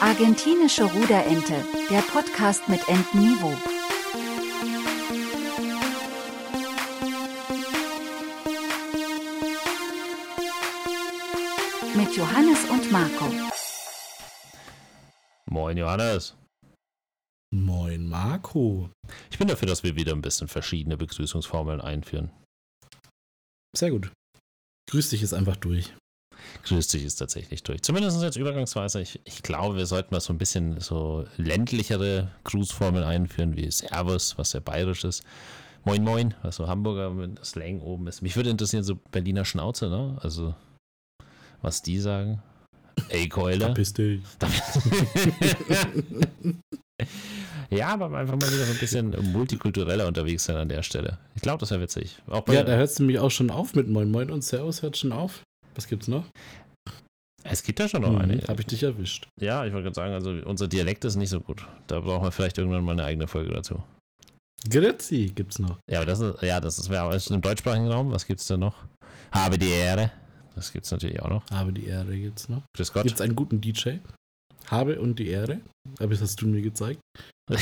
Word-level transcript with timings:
Argentinische 0.00 0.84
Ruderente, 0.84 1.62
der 1.90 2.00
Podcast 2.00 2.66
mit 2.70 2.80
Entenniveau. 2.88 3.54
Mit 11.94 12.16
Johannes 12.16 12.64
und 12.70 12.90
Marco. 12.90 13.26
Moin 15.50 15.76
Johannes. 15.76 16.34
Moin 17.52 18.08
Marco. 18.08 18.88
Ich 19.30 19.38
bin 19.38 19.48
dafür, 19.48 19.68
dass 19.68 19.82
wir 19.82 19.96
wieder 19.96 20.12
ein 20.12 20.22
bisschen 20.22 20.48
verschiedene 20.48 20.96
Begrüßungsformeln 20.96 21.82
einführen. 21.82 22.30
Sehr 23.76 23.90
gut. 23.90 24.10
Grüß 24.88 25.10
dich 25.10 25.22
ist 25.22 25.34
einfach 25.34 25.56
durch. 25.56 25.92
Grüß 26.64 26.88
dich 26.88 27.04
ist 27.04 27.16
tatsächlich 27.16 27.62
durch. 27.62 27.82
Zumindest 27.82 28.22
jetzt 28.22 28.36
übergangsweise. 28.36 29.00
Ich, 29.00 29.20
ich 29.24 29.42
glaube, 29.42 29.76
wir 29.76 29.86
sollten 29.86 30.14
mal 30.14 30.20
so 30.20 30.32
ein 30.32 30.38
bisschen 30.38 30.80
so 30.80 31.24
ländlichere 31.36 32.30
Grußformeln 32.44 33.04
einführen, 33.04 33.56
wie 33.56 33.70
Servus, 33.70 34.36
was 34.38 34.50
sehr 34.50 34.60
bayerisch 34.60 35.04
ist. 35.04 35.22
Moin 35.84 36.04
Moin, 36.04 36.34
was 36.42 36.56
so 36.56 36.68
Hamburger 36.68 37.10
mit 37.10 37.42
Slang 37.44 37.80
oben 37.80 38.06
ist. 38.06 38.20
Mich 38.20 38.36
würde 38.36 38.50
interessieren, 38.50 38.84
so 38.84 38.96
Berliner 39.10 39.46
Schnauze, 39.46 39.88
ne? 39.88 40.18
Also, 40.20 40.54
was 41.62 41.82
die 41.82 41.98
sagen. 41.98 42.42
Ey, 43.08 43.28
Keule. 43.28 43.64
Verpiss 43.64 43.94
dich. 43.94 44.20
ja, 47.70 47.88
aber 47.88 48.16
einfach 48.16 48.34
mal 48.34 48.52
wieder 48.52 48.66
so 48.66 48.72
ein 48.72 48.78
bisschen 48.78 49.32
multikultureller 49.32 50.06
unterwegs 50.06 50.44
sein 50.44 50.56
an 50.56 50.68
der 50.68 50.82
Stelle. 50.82 51.18
Ich 51.34 51.42
glaube, 51.42 51.60
das 51.60 51.70
wäre 51.70 51.80
witzig. 51.80 52.18
Ja, 52.48 52.62
da 52.62 52.76
hörst 52.76 52.98
du 52.98 53.04
mich 53.04 53.18
auch 53.18 53.30
schon 53.30 53.50
auf 53.50 53.74
mit 53.74 53.88
Moin 53.88 54.10
Moin 54.10 54.30
und 54.30 54.44
Servus 54.44 54.82
hört 54.82 54.98
schon 54.98 55.12
auf. 55.12 55.42
Was 55.74 55.86
gibt's 55.86 56.08
noch? 56.08 56.24
Es 57.42 57.62
gibt 57.62 57.80
ja 57.80 57.88
schon 57.88 58.02
noch 58.02 58.10
Hm, 58.10 58.18
eine. 58.20 58.38
Hab 58.42 58.60
ich 58.60 58.66
dich 58.66 58.82
erwischt. 58.82 59.26
Ja, 59.40 59.64
ich 59.64 59.72
wollte 59.72 59.84
gerade 59.84 59.94
sagen, 59.94 60.12
also 60.14 60.30
unser 60.46 60.68
Dialekt 60.68 61.04
ist 61.04 61.16
nicht 61.16 61.30
so 61.30 61.40
gut. 61.40 61.66
Da 61.86 62.00
brauchen 62.00 62.24
wir 62.24 62.32
vielleicht 62.32 62.58
irgendwann 62.58 62.84
mal 62.84 62.92
eine 62.92 63.04
eigene 63.04 63.26
Folge 63.26 63.52
dazu. 63.52 63.82
Grüezi 64.68 65.32
gibt's 65.34 65.58
noch. 65.58 65.78
Ja, 65.90 65.98
aber 66.00 66.06
das 66.06 66.20
ist, 66.20 66.42
ja, 66.42 66.60
das 66.60 66.78
ist, 66.78 66.90
aber 66.90 67.14
ist 67.16 67.30
im 67.30 67.40
deutschsprachigen 67.40 67.88
Raum. 67.88 68.10
Was 68.12 68.26
gibt's 68.26 68.46
denn 68.46 68.60
noch? 68.60 68.74
Habe 69.32 69.56
die 69.58 69.70
Ehre. 69.70 70.10
Das 70.54 70.70
gibt's 70.72 70.90
natürlich 70.90 71.22
auch 71.22 71.30
noch. 71.30 71.50
Habe 71.50 71.72
die 71.72 71.86
Ehre 71.86 72.14
gibt's 72.14 72.48
noch. 72.50 72.62
Grüß 72.76 72.92
Gott. 72.92 73.04
Gibt's 73.04 73.22
einen 73.22 73.36
guten 73.36 73.60
DJ? 73.62 73.98
Habe 74.66 75.00
und 75.00 75.18
die 75.18 75.28
Ehre. 75.28 75.60
Aber 75.98 76.08
das 76.08 76.20
hast 76.20 76.42
du 76.42 76.46
mir 76.46 76.60
gezeigt. 76.60 77.00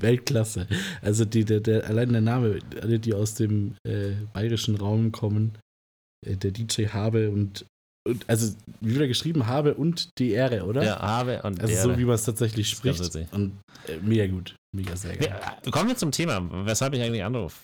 Weltklasse. 0.00 0.66
Also 1.02 1.24
die, 1.24 1.44
der, 1.44 1.60
der, 1.60 1.84
allein 1.86 2.12
der 2.12 2.20
Name, 2.20 2.58
alle, 2.80 2.98
die 2.98 3.12
aus 3.14 3.34
dem 3.34 3.74
äh, 3.86 4.12
bayerischen 4.32 4.76
Raum 4.76 5.12
kommen, 5.12 5.58
der 6.24 6.50
DJ 6.50 6.88
Habe 6.88 7.30
und, 7.30 7.64
und 8.06 8.28
also 8.28 8.54
wie 8.80 8.94
wieder 8.94 9.06
geschrieben, 9.08 9.46
Habe 9.46 9.74
und 9.74 10.18
die 10.18 10.30
Ehre, 10.32 10.64
oder? 10.64 10.82
ja, 10.84 11.00
Habe 11.00 11.42
und 11.42 11.60
Also 11.60 11.72
Ehre. 11.74 11.82
so 11.82 11.98
wie 11.98 12.04
man 12.04 12.14
es 12.16 12.24
tatsächlich 12.24 12.68
spricht. 12.68 13.00
Und 13.32 13.52
äh, 13.88 13.96
mega 14.02 14.26
gut. 14.26 14.54
Mega 14.74 14.96
sehr 14.96 15.16
geil. 15.16 15.40
Ja, 15.64 15.70
kommen 15.70 15.88
wir 15.88 15.96
zum 15.96 16.10
Thema, 16.10 16.42
weshalb 16.66 16.94
ich 16.94 17.02
eigentlich 17.02 17.22
anrufe. 17.22 17.56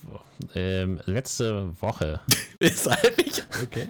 Ähm, 0.54 1.00
letzte 1.06 1.70
Woche. 1.80 2.20
Weshalb 2.60 3.18
ich? 3.18 3.42
Okay. 3.64 3.88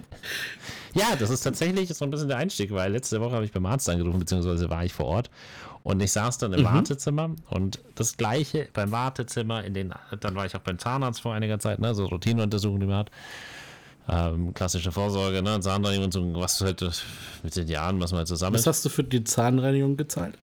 Ja, 0.95 1.15
das 1.17 1.29
ist 1.29 1.41
tatsächlich 1.43 1.93
so 1.93 2.03
ein 2.03 2.09
bisschen 2.11 2.27
der 2.29 2.37
Einstieg, 2.37 2.71
weil 2.71 2.91
letzte 2.91 3.21
Woche 3.21 3.35
habe 3.35 3.45
ich 3.45 3.51
beim 3.51 3.65
Arzt 3.67 3.87
angerufen, 3.89 4.19
beziehungsweise 4.19 4.69
war 4.71 4.83
ich 4.83 4.91
vor 4.93 5.05
Ort. 5.05 5.29
Und 5.83 6.01
ich 6.01 6.11
saß 6.11 6.39
dann 6.39 6.53
im 6.53 6.61
Mhm. 6.61 6.65
Wartezimmer 6.65 7.35
und 7.49 7.79
das 7.95 8.17
gleiche 8.17 8.67
beim 8.73 8.91
Wartezimmer, 8.91 9.63
in 9.63 9.73
den, 9.73 9.93
dann 10.19 10.35
war 10.35 10.45
ich 10.45 10.55
auch 10.55 10.59
beim 10.61 10.77
Zahnarzt 10.79 11.21
vor 11.21 11.33
einiger 11.33 11.59
Zeit, 11.59 11.79
ne, 11.79 11.93
so 11.95 12.05
Routineuntersuchungen, 12.05 12.81
die 12.81 12.87
man 12.87 12.97
hat. 12.97 13.11
Ähm, 14.09 14.53
klassische 14.53 14.91
Vorsorge, 14.91 15.41
ne, 15.41 15.59
Zahnreinigung 15.59 16.05
und 16.05 16.13
so, 16.13 16.33
was 16.35 16.61
halt 16.61 16.83
mit 17.43 17.55
den 17.55 17.67
Jahren, 17.67 17.99
was 17.99 18.11
man 18.11 18.19
halt 18.19 18.27
zusammen 18.27 18.55
Was 18.55 18.67
hast 18.67 18.83
du 18.83 18.89
für 18.89 19.03
die 19.03 19.23
Zahnreinigung 19.23 19.97
gezahlt? 19.97 20.37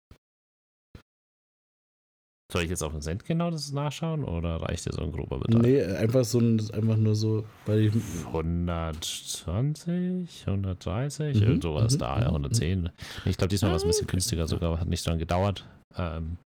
Soll 2.50 2.62
ich 2.62 2.70
jetzt 2.70 2.82
auf 2.82 2.92
den 2.92 3.02
Cent 3.02 3.26
genau 3.26 3.50
das 3.50 3.72
nachschauen 3.72 4.24
oder 4.24 4.62
reicht 4.62 4.86
dir 4.86 4.92
so 4.94 5.02
ein 5.02 5.12
grober 5.12 5.38
Betrag? 5.38 5.60
Nee, 5.60 5.82
einfach 5.82 6.24
so 6.24 6.38
ein, 6.38 6.58
einfach 6.72 6.96
nur 6.96 7.14
so 7.14 7.44
bei 7.66 7.76
dem 7.76 8.02
120, 8.28 10.44
130, 10.46 11.36
Mhm, 11.36 11.42
irgend 11.42 11.62
sowas 11.62 11.92
mhm, 11.92 11.98
da, 11.98 12.20
ja, 12.20 12.28
mhm, 12.28 12.36
110. 12.36 12.88
Ich 13.26 13.36
glaube, 13.36 13.50
diesmal 13.50 13.72
war 13.72 13.76
es 13.76 13.84
ein 13.84 13.88
bisschen 13.88 14.06
okay, 14.06 14.12
günstiger 14.12 14.48
sogar, 14.48 14.80
hat 14.80 14.88
nicht 14.88 15.04
so 15.04 15.10
lange 15.10 15.20
gedauert. 15.20 15.66
Ähm, 15.98 16.38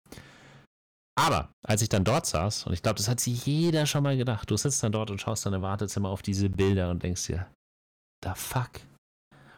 aber 1.20 1.52
als 1.66 1.82
ich 1.82 1.90
dann 1.90 2.04
dort 2.04 2.26
saß, 2.26 2.68
und 2.68 2.74
ich 2.74 2.82
glaube, 2.82 2.98
das 2.98 3.08
hat 3.08 3.20
sich 3.20 3.46
jeder 3.46 3.86
schon 3.86 4.04
mal 4.04 4.18
gedacht, 4.18 4.50
du 4.50 4.58
sitzt 4.58 4.82
dann 4.84 4.92
dort 4.92 5.12
und 5.12 5.20
schaust 5.22 5.46
dann 5.46 5.54
im 5.54 5.62
Wartezimmer 5.62 6.10
auf 6.10 6.22
diese 6.22 6.50
Bilder 6.50 6.90
und 6.90 7.04
denkst 7.04 7.28
dir, 7.28 7.48
da 8.24 8.34
fuck. 8.36 8.70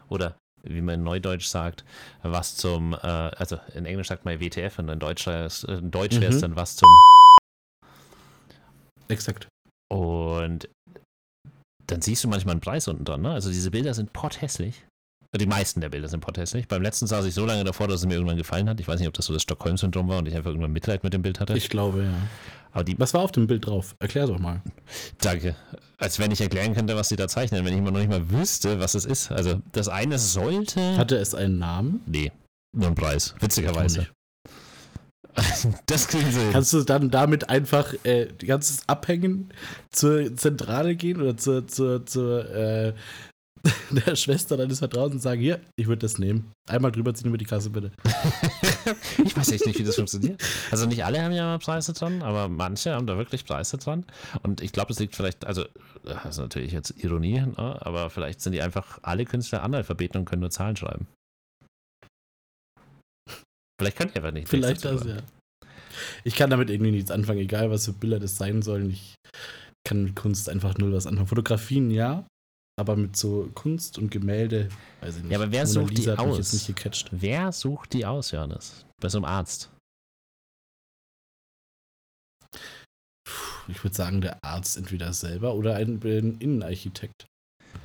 Oder 0.08 0.36
wie 0.62 0.80
man 0.80 0.96
in 0.96 1.02
Neudeutsch 1.04 1.46
sagt, 1.46 1.84
was 2.22 2.56
zum, 2.56 2.92
äh, 2.94 2.96
also 3.06 3.58
in 3.74 3.84
Englisch 3.86 4.08
sagt 4.08 4.24
man 4.24 4.40
WTF 4.40 4.78
und 4.78 4.88
in 4.88 4.98
Deutsch, 4.98 5.26
ist- 5.26 5.64
in 5.64 5.90
Deutsch 5.90 6.18
wäre 6.20 6.30
es 6.32 6.36
Mhm. 6.38 6.40
dann 6.42 6.56
was 6.56 6.76
zum 6.76 6.88
Exakt. 9.08 9.48
Und 9.92 10.68
dann 11.86 12.00
siehst 12.00 12.24
du 12.24 12.28
manchmal 12.28 12.52
einen 12.52 12.60
Preis 12.62 12.88
unten 12.88 13.04
dran. 13.04 13.20
Ne? 13.22 13.30
Also 13.32 13.50
diese 13.50 13.70
Bilder 13.70 13.92
sind 13.94 14.12
potthässlich. 14.12 14.86
Die 15.36 15.46
meisten 15.46 15.80
der 15.80 15.88
Bilder 15.88 16.08
sind 16.08 16.20
potthässlich. 16.20 16.68
Beim 16.68 16.80
letzten 16.80 17.08
saß 17.08 17.24
ich 17.24 17.34
so 17.34 17.44
lange 17.44 17.64
davor, 17.64 17.88
dass 17.88 18.00
es 18.00 18.06
mir 18.06 18.14
irgendwann 18.14 18.36
gefallen 18.36 18.68
hat. 18.68 18.78
Ich 18.78 18.86
weiß 18.86 19.00
nicht, 19.00 19.08
ob 19.08 19.14
das 19.14 19.26
so 19.26 19.32
das 19.32 19.42
Stockholm-Syndrom 19.42 20.08
war 20.08 20.18
und 20.18 20.28
ich 20.28 20.36
einfach 20.36 20.50
irgendwann 20.50 20.72
Mitleid 20.72 21.02
mit 21.02 21.12
dem 21.12 21.22
Bild 21.22 21.40
hatte. 21.40 21.56
Ich 21.56 21.68
glaube, 21.68 22.04
ja. 22.04 22.12
Aber 22.74 22.84
die, 22.84 22.98
Was 22.98 23.14
war 23.14 23.20
auf 23.20 23.32
dem 23.32 23.46
Bild 23.46 23.66
drauf? 23.66 23.94
Erklär 24.00 24.26
doch 24.26 24.38
mal. 24.38 24.60
danke. 25.18 25.54
Als 25.98 26.18
wenn 26.18 26.32
ich 26.32 26.40
erklären 26.40 26.74
könnte, 26.74 26.96
was 26.96 27.08
sie 27.08 27.16
da 27.16 27.28
zeichnen, 27.28 27.64
wenn 27.64 27.72
ich 27.72 27.78
immer 27.78 27.92
noch 27.92 28.00
nicht 28.00 28.10
mal 28.10 28.30
wüsste, 28.30 28.80
was 28.80 28.94
es 28.94 29.04
ist. 29.04 29.30
Also 29.30 29.60
das 29.72 29.88
eine 29.88 30.18
sollte... 30.18 30.96
Hatte 30.96 31.16
es 31.16 31.34
einen 31.34 31.58
Namen? 31.58 32.00
nee, 32.06 32.32
nur 32.72 32.88
ein 32.88 32.94
Preis. 32.96 33.34
Witzigerweise. 33.40 34.08
das 35.86 36.08
klingt 36.08 36.32
so... 36.32 36.40
Kannst 36.52 36.72
du 36.72 36.82
dann 36.82 37.10
damit 37.10 37.48
einfach 37.48 37.94
äh, 38.02 38.26
ganzes 38.44 38.88
Abhängen 38.88 39.52
zur 39.90 40.34
Zentrale 40.36 40.96
gehen 40.96 41.20
oder 41.22 41.36
zur, 41.36 41.68
zur, 41.68 42.06
zur 42.06 42.50
äh, 42.52 42.94
der 43.90 44.16
Schwester 44.16 44.56
deines 44.56 44.78
Vertrauens 44.78 45.14
und 45.14 45.20
sagen, 45.20 45.40
hier, 45.40 45.60
ich 45.76 45.86
würde 45.86 46.00
das 46.00 46.18
nehmen. 46.18 46.52
Einmal 46.68 46.92
drüber 46.92 47.14
ziehen 47.14 47.28
über 47.28 47.38
die 47.38 47.44
Kasse, 47.44 47.70
bitte. 47.70 47.92
ich 49.24 49.36
weiß 49.36 49.52
echt 49.52 49.66
nicht, 49.66 49.78
wie 49.78 49.84
das 49.84 49.96
funktioniert. 49.96 50.42
Also 50.70 50.86
nicht 50.86 51.04
alle 51.04 51.22
haben 51.22 51.32
ja 51.32 51.44
mal 51.44 51.58
Preise 51.58 51.92
dran, 51.92 52.22
aber 52.22 52.48
manche 52.48 52.94
haben 52.94 53.06
da 53.06 53.16
wirklich 53.16 53.44
Preise 53.44 53.78
dran. 53.78 54.04
Und 54.42 54.60
ich 54.60 54.72
glaube, 54.72 54.92
es 54.92 54.98
liegt 54.98 55.16
vielleicht, 55.16 55.46
also 55.46 55.64
das 56.04 56.24
ist 56.24 56.38
natürlich 56.38 56.72
jetzt 56.72 57.02
Ironie, 57.02 57.40
ne? 57.40 57.78
aber 57.80 58.10
vielleicht 58.10 58.40
sind 58.40 58.52
die 58.52 58.62
einfach 58.62 58.98
alle 59.02 59.24
Künstler 59.24 59.62
Analphabeten 59.62 60.20
und 60.20 60.24
können 60.26 60.40
nur 60.40 60.50
Zahlen 60.50 60.76
schreiben. 60.76 61.06
Vielleicht 63.80 63.96
könnt 63.96 64.12
ihr 64.12 64.16
einfach 64.16 64.32
nicht. 64.32 64.48
Vielleicht 64.48 64.84
das, 64.84 65.04
ja. 65.04 65.16
Ich 66.24 66.36
kann 66.36 66.50
damit 66.50 66.70
irgendwie 66.70 66.90
nichts 66.90 67.10
anfangen, 67.10 67.40
egal 67.40 67.70
was 67.70 67.86
für 67.86 67.92
Bilder 67.92 68.20
das 68.20 68.36
sein 68.36 68.62
sollen. 68.62 68.90
Ich 68.90 69.14
kann 69.86 70.04
mit 70.04 70.16
Kunst 70.16 70.48
einfach 70.48 70.76
null 70.78 70.92
was 70.92 71.06
anfangen. 71.06 71.28
Fotografien 71.28 71.90
ja, 71.90 72.26
aber 72.76 72.96
mit 72.96 73.16
so 73.16 73.50
Kunst 73.54 73.98
und 73.98 74.10
Gemälde, 74.10 74.68
weiß 75.00 75.16
ich 75.16 75.22
nicht. 75.22 75.32
Ja, 75.32 75.38
aber 75.38 75.52
wer 75.52 75.66
sucht 75.66 75.96
die 75.96 76.10
aus? 76.10 76.70
Wer 77.10 77.52
sucht 77.52 77.92
die 77.92 78.04
aus, 78.04 78.30
Johannes? 78.32 78.84
Bei 79.00 79.08
so 79.08 79.18
einem 79.18 79.26
Arzt. 79.26 79.70
Ich 83.68 83.82
würde 83.82 83.96
sagen, 83.96 84.20
der 84.20 84.44
Arzt 84.44 84.76
entweder 84.76 85.12
selber 85.12 85.54
oder 85.54 85.76
ein, 85.76 86.00
ein 86.02 86.36
Innenarchitekt. 86.38 87.26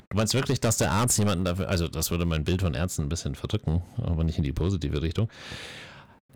Du 0.09 0.17
meinst 0.17 0.33
wirklich, 0.33 0.59
dass 0.59 0.77
der 0.77 0.91
Arzt 0.91 1.17
jemanden 1.17 1.45
dafür, 1.45 1.69
also 1.69 1.87
das 1.87 2.11
würde 2.11 2.25
mein 2.25 2.43
Bild 2.43 2.61
von 2.61 2.73
Ärzten 2.73 3.03
ein 3.03 3.09
bisschen 3.09 3.35
verdrücken, 3.35 3.83
aber 3.97 4.23
nicht 4.23 4.37
in 4.37 4.43
die 4.43 4.51
positive 4.51 5.01
Richtung, 5.01 5.29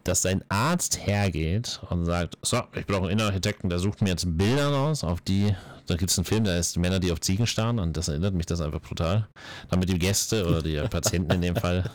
dass 0.04 0.26
ein 0.26 0.44
Arzt 0.50 1.06
hergeht 1.06 1.80
und 1.90 2.06
sagt, 2.06 2.38
so, 2.42 2.62
ich 2.76 2.86
brauche 2.86 3.04
einen 3.04 3.12
Innenarchitekten, 3.12 3.70
der 3.70 3.80
sucht 3.80 4.02
mir 4.02 4.10
jetzt 4.10 4.26
Bilder 4.38 4.70
raus, 4.70 5.04
auf 5.04 5.22
die, 5.22 5.56
da 5.88 5.96
gibt 5.96 6.12
es 6.12 6.18
einen 6.18 6.26
Film, 6.26 6.44
da 6.44 6.58
ist 6.58 6.78
Männer, 6.78 7.00
die 7.00 7.12
auf 7.12 7.22
Ziegen 7.22 7.48
starren 7.48 7.80
und 7.80 7.96
das 7.96 8.08
erinnert 8.08 8.34
mich 8.34 8.46
das 8.46 8.62
einfach 8.62 8.82
brutal, 8.82 9.28
damit 9.70 9.90
die 9.90 10.00
Gäste 10.00 10.46
oder 10.48 10.62
die 10.62 10.76
Patienten 10.90 11.32
in 11.32 11.42
dem 11.42 11.56
Fall 11.56 11.90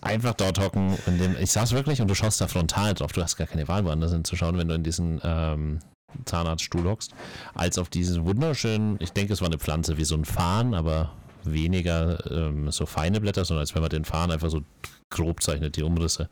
einfach 0.00 0.34
dort 0.34 0.58
hocken 0.58 0.96
und 1.06 1.18
dem, 1.18 1.36
ich 1.40 1.50
saß 1.50 1.72
wirklich 1.72 2.00
und 2.00 2.08
du 2.08 2.14
schaust 2.14 2.40
da 2.40 2.46
frontal 2.46 2.94
drauf, 2.94 3.12
du 3.12 3.22
hast 3.22 3.36
gar 3.36 3.46
keine 3.46 3.66
Wahl, 3.68 3.84
woanders 3.84 4.12
hinzuschauen, 4.12 4.58
wenn 4.58 4.68
du 4.68 4.74
in 4.74 4.82
diesen 4.82 5.20
ähm, 5.24 5.78
Zahnarztstuhl 6.26 6.84
hockst, 6.84 7.12
als 7.54 7.78
auf 7.78 7.88
diesen 7.88 8.24
wunderschönen, 8.26 8.96
ich 9.00 9.12
denke, 9.12 9.32
es 9.32 9.40
war 9.40 9.48
eine 9.48 9.58
Pflanze 9.58 9.96
wie 9.96 10.04
so 10.04 10.14
ein 10.14 10.24
Farn, 10.24 10.74
aber 10.74 11.12
weniger 11.50 12.30
ähm, 12.30 12.70
so 12.70 12.86
feine 12.86 13.20
Blätter, 13.20 13.44
sondern 13.44 13.60
als 13.62 13.74
wenn 13.74 13.82
man 13.82 13.90
den 13.90 14.04
Farn 14.04 14.30
einfach 14.30 14.50
so 14.50 14.62
grob 15.10 15.42
zeichnet, 15.42 15.76
die 15.76 15.82
Umrisse. 15.82 16.28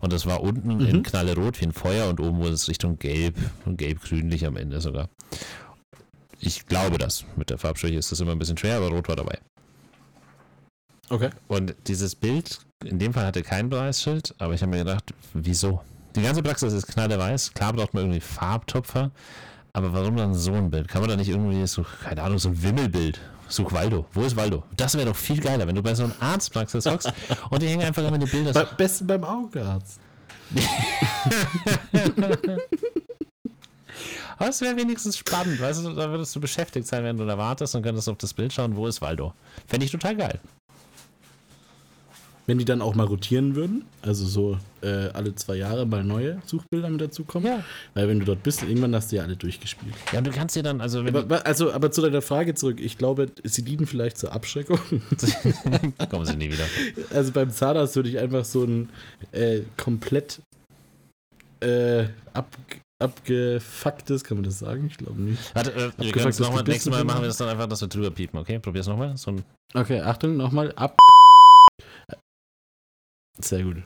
Und 0.00 0.12
das 0.12 0.26
war 0.26 0.42
unten 0.42 0.76
Mhm. 0.76 0.86
in 0.86 1.02
knallerot 1.02 1.60
wie 1.60 1.64
ein 1.66 1.72
Feuer 1.72 2.08
und 2.08 2.20
oben 2.20 2.38
wurde 2.38 2.52
es 2.52 2.68
Richtung 2.68 2.98
gelb 2.98 3.36
und 3.64 3.76
gelb-grünlich 3.78 4.46
am 4.46 4.56
Ende 4.56 4.80
sogar. 4.80 5.08
Ich 6.38 6.66
glaube 6.66 6.96
das. 6.98 7.24
Mit 7.36 7.50
der 7.50 7.58
Farbschwäche 7.58 7.96
ist 7.96 8.12
das 8.12 8.20
immer 8.20 8.32
ein 8.32 8.38
bisschen 8.38 8.56
schwer, 8.56 8.76
aber 8.76 8.88
rot 8.88 9.08
war 9.08 9.16
dabei. 9.16 9.38
Okay. 11.08 11.30
Und 11.48 11.74
dieses 11.88 12.14
Bild, 12.14 12.60
in 12.84 12.98
dem 12.98 13.12
Fall 13.12 13.26
hatte 13.26 13.42
kein 13.42 13.68
Preisschild, 13.68 14.34
aber 14.38 14.54
ich 14.54 14.62
habe 14.62 14.70
mir 14.70 14.78
gedacht, 14.84 15.12
wieso? 15.34 15.80
Die 16.16 16.22
ganze 16.22 16.42
Praxis 16.42 16.72
ist 16.72 16.86
knalleweiß. 16.88 17.52
Klar 17.54 17.72
braucht 17.72 17.94
man 17.94 18.04
irgendwie 18.04 18.20
Farbtupfer, 18.20 19.10
aber 19.72 19.92
warum 19.92 20.16
dann 20.16 20.34
so 20.34 20.52
ein 20.52 20.70
Bild? 20.70 20.88
Kann 20.88 21.00
man 21.02 21.10
da 21.10 21.16
nicht 21.16 21.28
irgendwie 21.28 21.66
so, 21.66 21.84
keine 22.04 22.22
Ahnung, 22.22 22.38
so 22.38 22.48
ein 22.50 22.62
Wimmelbild, 22.62 23.20
Such 23.50 23.72
Waldo. 23.72 24.06
Wo 24.12 24.22
ist 24.22 24.36
Waldo? 24.36 24.62
Das 24.76 24.94
wäre 24.94 25.06
doch 25.06 25.16
viel 25.16 25.40
geiler, 25.40 25.66
wenn 25.66 25.74
du 25.74 25.82
bei 25.82 25.94
so 25.94 26.04
einem 26.04 26.14
Arztpraxis 26.20 26.86
hockst 26.86 27.12
und 27.50 27.60
die 27.62 27.68
hängen 27.68 27.82
einfach 27.82 28.06
immer 28.06 28.18
die 28.18 28.26
Bilder. 28.26 28.52
Bei, 28.52 28.64
besten 28.64 29.06
beim 29.06 29.24
Augenarzt. 29.24 30.00
Aber 34.38 34.48
es 34.48 34.60
wäre 34.62 34.76
wenigstens 34.76 35.18
spannend, 35.18 35.60
weißt 35.60 35.84
du, 35.84 35.92
da 35.94 36.08
würdest 36.10 36.34
du 36.34 36.40
beschäftigt 36.40 36.86
sein, 36.86 37.04
wenn 37.04 37.18
du 37.18 37.26
da 37.26 37.36
wartest 37.36 37.74
und 37.74 37.82
könntest 37.82 38.08
auf 38.08 38.16
das 38.16 38.32
Bild 38.32 38.52
schauen, 38.52 38.74
wo 38.74 38.86
ist 38.86 39.02
Waldo. 39.02 39.34
Fände 39.66 39.84
ich 39.84 39.92
total 39.92 40.16
geil. 40.16 40.40
Wenn 42.50 42.58
die 42.58 42.64
dann 42.64 42.82
auch 42.82 42.96
mal 42.96 43.06
rotieren 43.06 43.54
würden, 43.54 43.84
also 44.02 44.26
so 44.26 44.58
äh, 44.82 45.10
alle 45.12 45.36
zwei 45.36 45.54
Jahre 45.54 45.86
mal 45.86 46.02
neue 46.02 46.42
Suchbilder 46.44 46.90
mit 46.90 47.00
dazukommen. 47.00 47.46
Ja. 47.46 47.64
Weil 47.94 48.08
wenn 48.08 48.18
du 48.18 48.24
dort 48.24 48.42
bist, 48.42 48.64
irgendwann 48.64 48.92
hast 48.92 49.12
du 49.12 49.16
ja 49.16 49.22
alle 49.22 49.36
durchgespielt. 49.36 49.94
Ja, 50.10 50.18
und 50.18 50.26
du 50.26 50.32
kannst 50.32 50.56
dir 50.56 50.64
dann, 50.64 50.80
also 50.80 51.04
wenn 51.04 51.14
Aber, 51.14 51.46
also, 51.46 51.72
aber 51.72 51.92
zu 51.92 52.02
deiner 52.02 52.22
Frage 52.22 52.54
zurück, 52.54 52.80
ich 52.80 52.98
glaube, 52.98 53.30
sie 53.44 53.62
dienen 53.62 53.86
vielleicht 53.86 54.18
zur 54.18 54.32
Abschreckung. 54.32 54.80
kommen 56.10 56.26
sie 56.26 56.34
nie 56.34 56.50
wieder. 56.50 56.64
Also 57.14 57.30
beim 57.30 57.50
Zahnarzt 57.50 57.94
würde 57.94 58.08
ich 58.08 58.18
einfach 58.18 58.44
so 58.44 58.64
ein 58.64 58.88
äh, 59.30 59.60
komplett 59.76 60.40
äh, 61.60 62.06
ab, 62.32 62.56
abgefucktes, 62.98 64.24
kann 64.24 64.38
man 64.38 64.44
das 64.44 64.58
sagen? 64.58 64.88
Ich 64.90 64.98
glaube 64.98 65.20
nicht. 65.20 65.54
Warte, 65.54 65.72
äh, 65.72 65.92
wir 65.96 66.10
können 66.10 66.30
es 66.30 66.40
nochmal, 66.40 66.64
nächstes 66.64 66.90
Mal 66.90 67.04
machen 67.04 67.22
wir 67.22 67.28
das 67.28 67.36
dann 67.36 67.48
einfach, 67.48 67.68
dass 67.68 67.80
wir 67.80 67.86
drüber 67.86 68.10
piepen, 68.10 68.40
okay? 68.40 68.58
Probier's 68.58 68.88
nochmal. 68.88 69.16
So 69.16 69.36
Okay, 69.72 70.00
Achtung, 70.00 70.36
nochmal 70.36 70.72
ab. 70.74 70.98
Sehr 73.38 73.62
gut. 73.64 73.82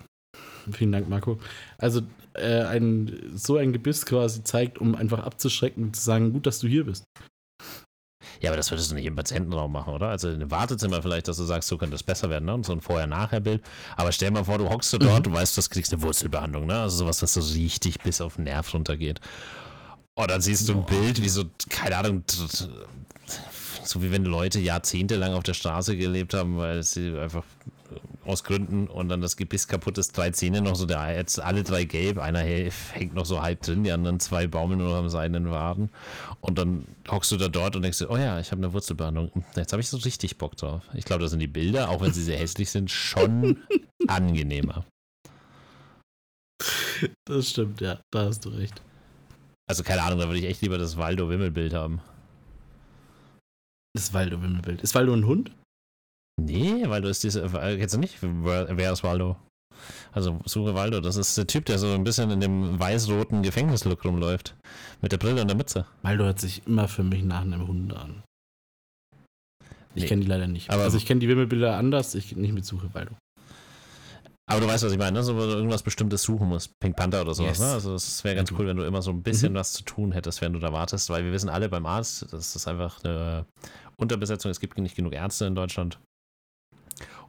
Vielen 0.72 0.92
Dank, 0.92 1.08
Marco. 1.08 1.38
Also 1.78 2.02
äh, 2.34 2.62
ein, 2.62 3.32
so 3.34 3.56
ein 3.56 3.72
Gebiss 3.72 4.06
quasi 4.06 4.42
zeigt, 4.42 4.78
um 4.78 4.94
einfach 4.94 5.20
abzuschrecken 5.24 5.84
und 5.84 5.96
zu 5.96 6.02
sagen, 6.02 6.32
gut, 6.32 6.46
dass 6.46 6.58
du 6.58 6.68
hier 6.68 6.84
bist. 6.84 7.04
Ja, 8.40 8.50
aber 8.50 8.56
das 8.56 8.70
würdest 8.70 8.90
du 8.90 8.94
nicht 8.94 9.06
im 9.06 9.16
Patientenraum 9.16 9.72
machen, 9.72 9.94
oder? 9.94 10.08
Also 10.08 10.28
in 10.28 10.36
einem 10.36 10.50
Wartezimmer 10.50 11.02
vielleicht, 11.02 11.28
dass 11.28 11.36
du 11.36 11.44
sagst, 11.44 11.68
so 11.68 11.78
könnte 11.78 11.94
es 11.94 12.02
besser 12.02 12.30
werden, 12.30 12.46
ne? 12.46 12.54
Und 12.54 12.66
so 12.66 12.72
ein 12.72 12.80
Vorher-Nachher-Bild. 12.80 13.62
Aber 13.96 14.12
stell 14.12 14.30
mal 14.30 14.44
vor, 14.44 14.58
du 14.58 14.68
hockst 14.68 14.92
du 14.92 14.98
dort, 14.98 15.26
du 15.26 15.32
weißt, 15.32 15.56
du 15.56 15.62
kriegst 15.62 15.92
eine 15.92 16.02
Wurzelbehandlung, 16.02 16.66
ne? 16.66 16.80
Also 16.80 16.98
sowas, 16.98 17.22
was 17.22 17.34
so 17.34 17.40
richtig 17.40 18.00
bis 18.00 18.20
auf 18.20 18.36
den 18.36 18.44
Nerv 18.44 18.72
runtergeht. 18.74 19.20
Und 20.14 20.30
dann 20.30 20.40
siehst 20.40 20.68
du 20.68 20.74
ein. 20.74 20.86
Bild, 20.86 21.22
wie 21.22 21.28
so, 21.28 21.44
keine 21.68 21.96
Ahnung, 21.96 22.22
so 23.84 24.02
wie 24.02 24.10
wenn 24.10 24.24
Leute 24.24 24.60
jahrzehntelang 24.60 25.34
auf 25.34 25.42
der 25.42 25.54
Straße 25.54 25.96
gelebt 25.96 26.34
haben, 26.34 26.56
weil 26.58 26.82
sie 26.82 27.18
einfach 27.18 27.44
aus 28.26 28.44
Gründen 28.44 28.86
und 28.88 29.08
dann 29.08 29.20
das 29.20 29.36
Gebiss 29.36 29.68
kaputt 29.68 29.98
ist, 29.98 30.16
drei 30.16 30.30
Zähne 30.30 30.60
noch 30.62 30.76
so, 30.76 30.86
der 30.86 31.14
jetzt 31.14 31.40
alle 31.40 31.62
drei 31.62 31.84
gelb, 31.84 32.18
einer 32.18 32.40
hä- 32.40 32.70
hängt 32.92 33.14
noch 33.14 33.26
so 33.26 33.42
halb 33.42 33.62
drin, 33.62 33.84
die 33.84 33.92
anderen 33.92 34.20
zwei 34.20 34.46
baumeln 34.46 34.78
nur 34.78 34.88
noch 34.90 34.96
am 34.96 35.08
seinen 35.08 35.50
Waden. 35.50 35.90
Und 36.40 36.58
dann 36.58 36.86
hockst 37.10 37.30
du 37.32 37.36
da 37.36 37.48
dort 37.48 37.76
und 37.76 37.82
denkst 37.82 37.98
dir, 37.98 38.10
oh 38.10 38.16
ja, 38.16 38.38
ich 38.40 38.50
habe 38.50 38.60
eine 38.60 38.72
Wurzelbehandlung. 38.72 39.44
Jetzt 39.56 39.72
habe 39.72 39.80
ich 39.80 39.88
so 39.88 39.96
richtig 39.98 40.38
Bock 40.38 40.56
drauf. 40.56 40.82
Ich 40.94 41.04
glaube, 41.04 41.22
da 41.22 41.28
sind 41.28 41.40
die 41.40 41.46
Bilder, 41.46 41.88
auch 41.90 42.00
wenn 42.00 42.12
sie 42.12 42.22
sehr 42.22 42.38
hässlich 42.38 42.70
sind, 42.70 42.90
schon 42.90 43.62
angenehmer. 44.08 44.84
Das 47.26 47.50
stimmt, 47.50 47.80
ja, 47.80 48.00
da 48.12 48.26
hast 48.26 48.44
du 48.44 48.50
recht. 48.50 48.80
Also 49.68 49.82
keine 49.82 50.02
Ahnung, 50.02 50.18
da 50.18 50.26
würde 50.26 50.38
ich 50.38 50.44
echt 50.46 50.62
lieber 50.62 50.78
das 50.78 50.96
Waldo-Wimmelbild 50.96 51.72
haben. 51.74 52.00
Das 53.96 54.12
Waldo-Wimmelbild. 54.12 54.82
Ist 54.82 54.94
Waldo 54.94 55.14
ein 55.14 55.26
Hund? 55.26 55.52
Nee, 56.40 56.88
Waldo 56.88 57.08
ist 57.08 57.22
diese, 57.22 57.42
äh, 57.42 57.78
kennst 57.78 57.94
du 57.94 57.98
nicht? 57.98 58.18
Wer, 58.20 58.92
ist 58.92 59.04
Waldo? 59.04 59.36
Also 60.12 60.40
suche 60.44 60.74
Waldo, 60.74 61.00
das 61.00 61.16
ist 61.16 61.36
der 61.36 61.46
Typ, 61.46 61.66
der 61.66 61.78
so 61.78 61.92
ein 61.92 62.04
bisschen 62.04 62.30
in 62.30 62.40
dem 62.40 62.78
weiß-roten 62.78 63.42
Gefängnislook 63.42 64.04
rumläuft. 64.04 64.54
Mit 65.00 65.12
der 65.12 65.18
Brille 65.18 65.40
und 65.42 65.48
der 65.48 65.56
Mütze. 65.56 65.86
Waldo 66.02 66.24
hört 66.24 66.40
sich 66.40 66.66
immer 66.66 66.88
für 66.88 67.02
mich 67.02 67.22
nach 67.22 67.42
einem 67.42 67.66
Hund 67.66 67.92
an. 67.94 68.22
Ich 69.94 70.02
Nee. 70.02 70.08
kenne 70.08 70.22
die 70.22 70.28
leider 70.28 70.46
nicht. 70.48 70.70
Aber- 70.70 70.82
also 70.82 70.96
ich 70.96 71.06
kenne 71.06 71.20
die 71.20 71.28
Wimmelbilder 71.28 71.76
anders, 71.76 72.14
ich 72.14 72.34
nicht 72.36 72.52
mit 72.52 72.64
Suche 72.64 72.92
Waldo. 72.94 73.14
Aber 74.46 74.60
du 74.60 74.66
weißt, 74.66 74.84
was 74.84 74.92
ich 74.92 74.98
meine, 74.98 75.12
ne? 75.12 75.22
So, 75.22 75.36
wo 75.36 75.40
du 75.40 75.52
irgendwas 75.52 75.82
Bestimmtes 75.82 76.22
suchen 76.22 76.48
musst. 76.48 76.70
Pink 76.80 76.96
Panther 76.96 77.22
oder 77.22 77.34
sowas, 77.34 77.58
Yes. 77.58 77.60
ne? 77.60 77.72
Also 77.72 77.94
es 77.94 78.22
wäre 78.24 78.34
ganz 78.36 78.50
Ja, 78.50 78.56
cool, 78.58 78.66
wenn 78.66 78.76
du 78.76 78.82
immer 78.84 79.00
so 79.02 79.10
ein 79.10 79.22
bisschen 79.22 79.52
Mhm. 79.52 79.56
was 79.56 79.72
zu 79.72 79.84
tun 79.84 80.12
hättest, 80.12 80.40
während 80.40 80.56
du 80.56 80.60
da 80.60 80.72
wartest, 80.72 81.08
weil 81.10 81.24
wir 81.24 81.32
wissen 81.32 81.48
alle 81.48 81.68
beim 81.68 81.86
Arzt, 81.86 82.26
das 82.30 82.54
ist 82.54 82.68
einfach 82.68 83.02
eine 83.04 83.46
Unterbesetzung, 83.96 84.50
es 84.50 84.60
gibt 84.60 84.76
nicht 84.78 84.96
genug 84.96 85.14
Ärzte 85.14 85.46
in 85.46 85.54
Deutschland, 85.54 85.98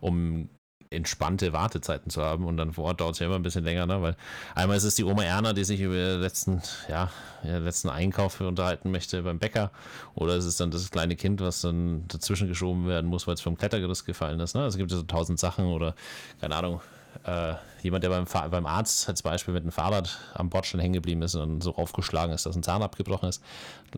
um 0.06 0.50
entspannte 0.92 1.52
Wartezeiten 1.52 2.12
zu 2.12 2.22
haben 2.22 2.46
und 2.46 2.58
dann 2.58 2.72
vor 2.72 2.86
Ort 2.86 3.02
dauert 3.02 3.16
es 3.16 3.20
ja 3.20 3.26
immer 3.26 3.36
ein 3.36 3.42
bisschen 3.42 3.64
länger, 3.64 3.88
ne? 3.88 4.02
Weil 4.04 4.16
einmal 4.54 4.78
ist 4.78 4.84
es 4.84 4.96
die 4.96 5.04
Oma 5.04 5.24
Erna, 5.24 5.54
die 5.54 5.64
sich 5.64 5.82
über 5.82 5.96
ihren 5.96 6.22
letzten, 6.22 6.62
ja, 6.88 7.10
ihren 7.44 7.64
letzten 7.64 7.90
Einkauf 7.90 8.40
unterhalten 8.40 8.92
möchte 8.92 9.24
beim 9.24 9.40
Bäcker 9.40 9.72
oder 10.14 10.36
ist 10.36 10.46
es 10.46 10.58
dann 10.58 10.70
das 10.70 10.92
kleine 10.92 11.16
Kind, 11.16 11.42
was 11.42 11.62
dann 11.62 12.08
dazwischen 12.08 12.48
geschoben 12.48 12.88
werden 12.88 13.10
muss, 13.10 13.26
weil 13.26 13.34
es 13.34 13.42
vom 13.42 13.58
Klettergerüst 13.58 14.06
gefallen 14.06 14.40
ist, 14.40 14.54
ne? 14.54 14.62
Also 14.62 14.76
es 14.76 14.78
gibt 14.78 14.92
ja 14.92 14.98
so 14.98 15.04
tausend 15.04 15.40
Sachen 15.40 15.66
oder 15.66 15.96
keine 16.40 16.56
Ahnung, 16.56 16.82
äh, 17.24 17.56
jemand, 17.82 18.04
der 18.04 18.10
beim, 18.10 18.26
beim 18.52 18.66
Arzt 18.66 19.08
als 19.08 19.22
Beispiel 19.22 19.54
mit 19.54 19.64
dem 19.64 19.72
Fahrrad 19.72 20.20
am 20.34 20.50
Bordstein 20.50 20.82
hängen 20.82 20.94
geblieben 20.94 21.22
ist 21.22 21.36
und 21.36 21.62
so 21.62 21.76
aufgeschlagen 21.76 22.34
ist, 22.34 22.46
dass 22.46 22.56
ein 22.56 22.64
Zahn 22.64 22.82
abgebrochen 22.82 23.30
ist. 23.30 23.42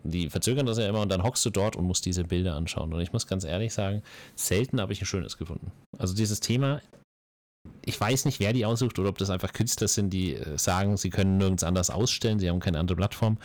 Die 0.04 0.30
verzögern 0.30 0.66
das 0.66 0.78
ja 0.78 0.88
immer 0.88 1.00
und 1.00 1.08
dann 1.10 1.22
hockst 1.22 1.44
du 1.46 1.50
dort 1.50 1.76
und 1.76 1.84
musst 1.84 2.06
diese 2.06 2.24
Bilder 2.24 2.54
anschauen. 2.54 2.92
Und 2.92 3.00
ich 3.00 3.12
muss 3.12 3.26
ganz 3.26 3.44
ehrlich 3.44 3.72
sagen, 3.74 4.02
selten 4.36 4.80
habe 4.80 4.92
ich 4.92 5.02
ein 5.02 5.06
schönes 5.06 5.38
gefunden. 5.38 5.72
Also 5.98 6.14
dieses 6.14 6.40
Thema, 6.40 6.80
ich 7.84 8.00
weiß 8.00 8.24
nicht, 8.24 8.40
wer 8.40 8.52
die 8.52 8.64
aussucht 8.64 8.98
oder 8.98 9.08
ob 9.08 9.18
das 9.18 9.30
einfach 9.30 9.52
Künstler 9.52 9.88
sind, 9.88 10.10
die 10.10 10.34
äh, 10.34 10.56
sagen, 10.58 10.96
sie 10.96 11.10
können 11.10 11.38
nirgends 11.38 11.64
anders 11.64 11.90
ausstellen, 11.90 12.38
sie 12.38 12.48
haben 12.48 12.60
keine 12.60 12.78
andere 12.78 12.96
Plattform. 12.96 13.38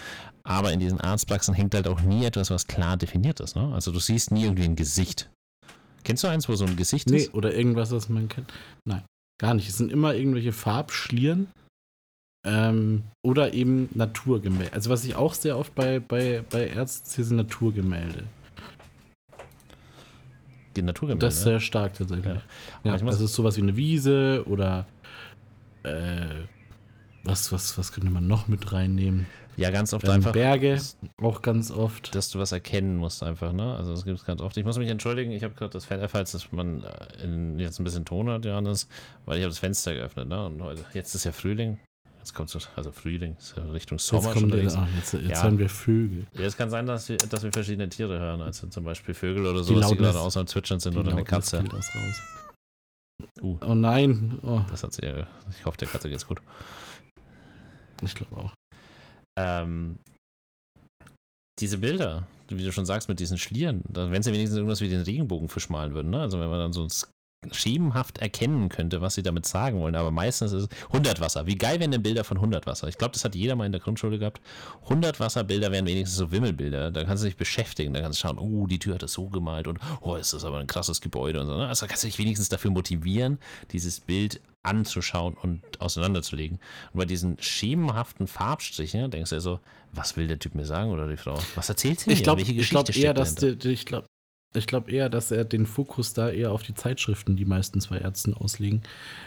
Aber 0.44 0.72
in 0.72 0.80
diesen 0.80 1.00
Arztpraxen 1.02 1.54
hängt 1.54 1.74
halt 1.76 1.88
auch 1.88 2.02
nie 2.02 2.26
etwas, 2.26 2.50
was 2.50 2.68
klar 2.68 2.98
definiert 2.98 3.40
ist. 3.40 3.56
Ne? 3.56 3.72
Also 3.74 3.92
du 3.92 4.00
siehst 4.00 4.32
nie 4.32 4.44
irgendwie 4.44 4.66
ein 4.66 4.76
Gesicht. 4.76 5.30
Kennst 6.04 6.24
du 6.24 6.28
eins, 6.28 6.50
wo 6.50 6.56
so 6.56 6.66
ein 6.66 6.76
Gesicht 6.76 7.10
Nee, 7.10 7.18
ist? 7.18 7.34
oder 7.34 7.54
irgendwas, 7.54 7.92
was 7.92 8.10
man 8.10 8.28
kennt. 8.28 8.52
Nein, 8.86 9.04
gar 9.40 9.54
nicht. 9.54 9.70
Es 9.70 9.78
sind 9.78 9.92
immer 9.92 10.16
irgendwelche 10.16 10.52
Farbschlieren 10.52 11.48
ähm, 12.46 13.04
oder 13.24 13.54
eben 13.54 13.90
Naturgemälde. 13.94 14.74
Also 14.74 14.90
was 14.90 15.06
ich 15.06 15.16
auch 15.16 15.34
sehr 15.34 15.58
oft 15.58 15.74
bei, 15.76 16.00
bei, 16.00 16.44
bei 16.50 16.68
Ärzten 16.68 17.10
sehe, 17.10 17.26
sind 17.26 17.38
Naturgemälde. 17.38 18.24
Die 20.76 20.82
Naturgemälde. 20.82 21.26
Das 21.26 21.36
ist 21.36 21.44
sehr 21.44 21.60
stark 21.60 21.94
tatsächlich. 21.94 22.26
Ja. 22.26 22.42
Ja, 22.84 22.98
das 22.98 23.22
ist 23.22 23.34
sowas 23.34 23.58
wie 23.58 23.62
eine 23.62 23.78
Wiese 23.78 24.44
oder 24.48 24.88
äh, 25.84 26.26
was, 27.24 27.52
was, 27.52 27.78
was 27.78 27.92
könnte 27.92 28.10
man 28.10 28.28
noch 28.28 28.48
mit 28.48 28.72
reinnehmen? 28.72 29.26
Ja, 29.56 29.70
ganz 29.70 29.94
oft 29.94 30.04
Ähm, 30.06 30.12
einfach, 30.12 30.32
Berge, 30.32 30.82
auch 31.22 31.42
ganz 31.44 31.70
oft. 31.70 32.16
dass 32.16 32.32
du 32.32 32.40
was 32.40 32.52
erkennen 32.52 32.98
musst 32.98 33.22
einfach, 33.22 33.54
ne? 33.54 33.76
Also 33.76 33.92
das 33.92 34.04
gibt 34.04 34.18
es 34.20 34.26
ganz 34.26 34.42
oft. 34.42 34.58
Ich 34.58 34.66
muss 34.66 34.78
mich 34.80 34.90
entschuldigen, 34.90 35.32
ich 35.32 35.44
habe 35.44 35.54
gerade 35.54 35.72
das 35.72 35.86
Fenster, 35.86 36.10
falls 36.10 36.32
dass 36.32 36.52
man 36.52 36.84
äh, 36.84 37.24
in, 37.24 37.60
jetzt 37.60 37.80
ein 37.80 37.84
bisschen 37.84 38.04
Ton 38.04 38.30
hat, 38.30 38.46
Johannes, 38.46 38.88
weil 39.26 39.38
ich 39.38 39.44
habe 39.44 39.52
das 39.52 39.60
Fenster 39.60 39.94
geöffnet, 39.94 40.28
ne? 40.28 40.46
Und 40.48 40.62
heute, 40.64 40.84
jetzt 40.94 41.14
ist 41.14 41.24
ja 41.24 41.32
Frühling. 41.32 41.78
Jetzt 42.18 42.34
kommt 42.34 42.50
so, 42.50 42.58
also 42.76 42.92
Frühling, 42.92 43.36
Richtung 43.74 43.98
Jetzt, 43.98 44.08
Sommer 44.08 44.32
schon 44.34 44.50
kommt 44.50 44.54
der, 44.54 44.74
ah, 44.76 44.88
jetzt, 44.96 45.14
jetzt 45.14 45.30
Ja. 45.30 45.44
hören 45.44 45.60
wir 45.60 45.70
Vögel. 45.70 46.26
Ja, 46.34 46.46
es 46.46 46.56
kann 46.58 46.70
sein, 46.70 46.86
dass 46.88 47.10
wir, 47.10 47.18
dass 47.18 47.44
wir 47.44 47.52
verschiedene 47.52 47.90
Tiere 47.90 48.18
hören, 48.18 48.42
also 48.42 48.66
zum 48.68 48.86
Beispiel 48.86 49.14
Vögel 49.14 49.46
oder 49.46 49.60
Die 49.60 49.66
so, 49.66 49.74
die 49.76 49.80
Lautness- 49.82 49.98
gerade 49.98 50.20
außer 50.22 50.46
Zwitschern 50.48 50.80
sind 50.80 50.94
Die 50.94 51.00
oder 51.00 51.12
eine 51.12 51.26
Katze. 51.26 51.64
Uh. 53.42 53.58
Oh 53.66 53.76
nein. 53.76 54.40
Oh, 54.42 54.62
Das 54.70 54.84
hat 54.84 54.94
sie, 54.94 55.06
ja- 55.06 55.28
ich 55.60 55.66
hoffe, 55.66 55.78
der 55.78 55.88
Katze 55.90 56.10
geht's 56.10 56.26
gut. 56.26 56.40
Ich 58.06 58.16
glaube 58.16 58.38
auch. 58.38 58.54
Ähm, 59.40 59.98
diese 61.60 61.78
Bilder, 61.78 62.28
wie 62.50 62.64
du 62.64 62.72
schon 62.72 62.86
sagst, 62.86 63.10
mit 63.10 63.20
diesen 63.20 63.38
Schlieren, 63.38 63.84
wenn 63.88 64.24
sie 64.24 64.34
wenigstens 64.34 64.58
irgendwas 64.58 64.82
wie 64.82 64.90
den 64.90 65.02
Regenbogenfisch 65.02 65.70
malen 65.70 65.94
würden, 65.94 66.10
ne? 66.10 66.22
Also 66.22 66.40
wenn 66.40 66.50
man 66.50 66.60
dann 66.60 66.74
so 66.74 66.88
schemenhaft 67.52 68.20
erkennen 68.20 68.70
könnte, 68.70 69.02
was 69.02 69.16
sie 69.16 69.24
damit 69.24 69.46
sagen 69.46 69.80
wollen, 69.80 69.96
aber 69.96 70.12
meistens 70.12 70.54
ist 70.54 70.72
es 70.72 70.90
Hundertwasser. 70.92 71.46
Wie 71.46 71.58
geil 71.58 71.80
wären 71.80 71.92
denn 71.92 72.02
Bilder 72.02 72.24
von 72.24 72.40
Hundertwasser? 72.40 72.88
Ich 72.88 72.98
glaube, 72.98 73.14
das 73.14 73.26
hat 73.26 73.36
jeder 73.36 73.56
mal 73.56 73.66
in 73.66 73.72
der 73.72 73.82
Grundschule 73.82 74.18
gehabt. 74.18 74.42
Hundertwasserbilder 74.88 75.72
wären 75.72 75.86
wenigstens 75.86 76.18
so 76.18 76.32
Wimmelbilder. 76.32 76.92
Da 76.92 77.04
kannst 77.04 77.24
du 77.24 77.28
dich 77.28 77.38
beschäftigen, 77.38 77.94
da 77.94 78.02
kannst 78.02 78.20
du 78.20 78.28
schauen, 78.28 78.38
oh, 78.38 78.68
die 78.68 78.80
Tür 78.80 78.96
hat 78.96 79.04
das 79.04 79.14
so 79.14 79.28
gemalt 79.28 79.68
und 79.68 79.80
oh, 80.02 80.16
ist 80.16 80.34
das 80.34 80.46
aber 80.46 80.60
ein 80.60 80.68
krasses 80.68 81.02
Gebäude 81.02 81.42
und 81.42 81.48
so. 81.48 81.58
Ne? 81.58 81.68
Also 81.68 81.86
kannst 81.86 82.04
du 82.04 82.08
dich 82.08 82.18
wenigstens 82.18 82.50
dafür 82.50 82.72
motivieren, 82.72 83.40
dieses 83.72 84.00
Bild 84.00 84.40
anzuschauen 84.64 85.36
und 85.36 85.62
auseinanderzulegen. 85.80 86.60
Und 86.94 86.98
bei 86.98 87.06
diesen 87.06 87.38
schemenhaften 87.40 88.28
Farbstrichen 88.28 89.12
denkst 89.12 89.30
du 89.30 89.36
ja 89.36 89.42
so, 89.42 89.60
was 89.92 90.18
will 90.18 90.28
der 90.28 90.40
Typ 90.40 90.56
mir 90.56 90.66
sagen 90.66 90.92
oder 90.92 91.08
die 91.08 91.18
Frau? 91.18 91.40
Was 91.56 91.70
erzählt 91.70 92.00
sie 92.00 92.10
mir? 92.10 92.16
Ich 92.16 92.24
glaube 92.24 92.40
Welche 92.40 92.54
ich 92.54 92.70
glaub 92.70 92.88
Geschichte 92.88 93.08
eher, 93.08 93.26
steckt 93.26 93.44
dass 93.44 93.60
der, 93.60 93.72
ich 93.72 93.86
glaube 93.86 94.08
ich 94.56 94.68
glaub 94.68 94.88
eher, 94.88 95.10
dass 95.10 95.32
er 95.32 95.46
den 95.46 95.66
Fokus 95.66 96.14
da 96.14 96.30
eher 96.30 96.52
auf 96.52 96.62
die 96.62 96.76
Zeitschriften, 96.76 97.36
die 97.36 97.46
meisten 97.46 97.82
zwei 97.82 97.98
Ärzten 97.98 98.36
auslegen, 98.36 98.84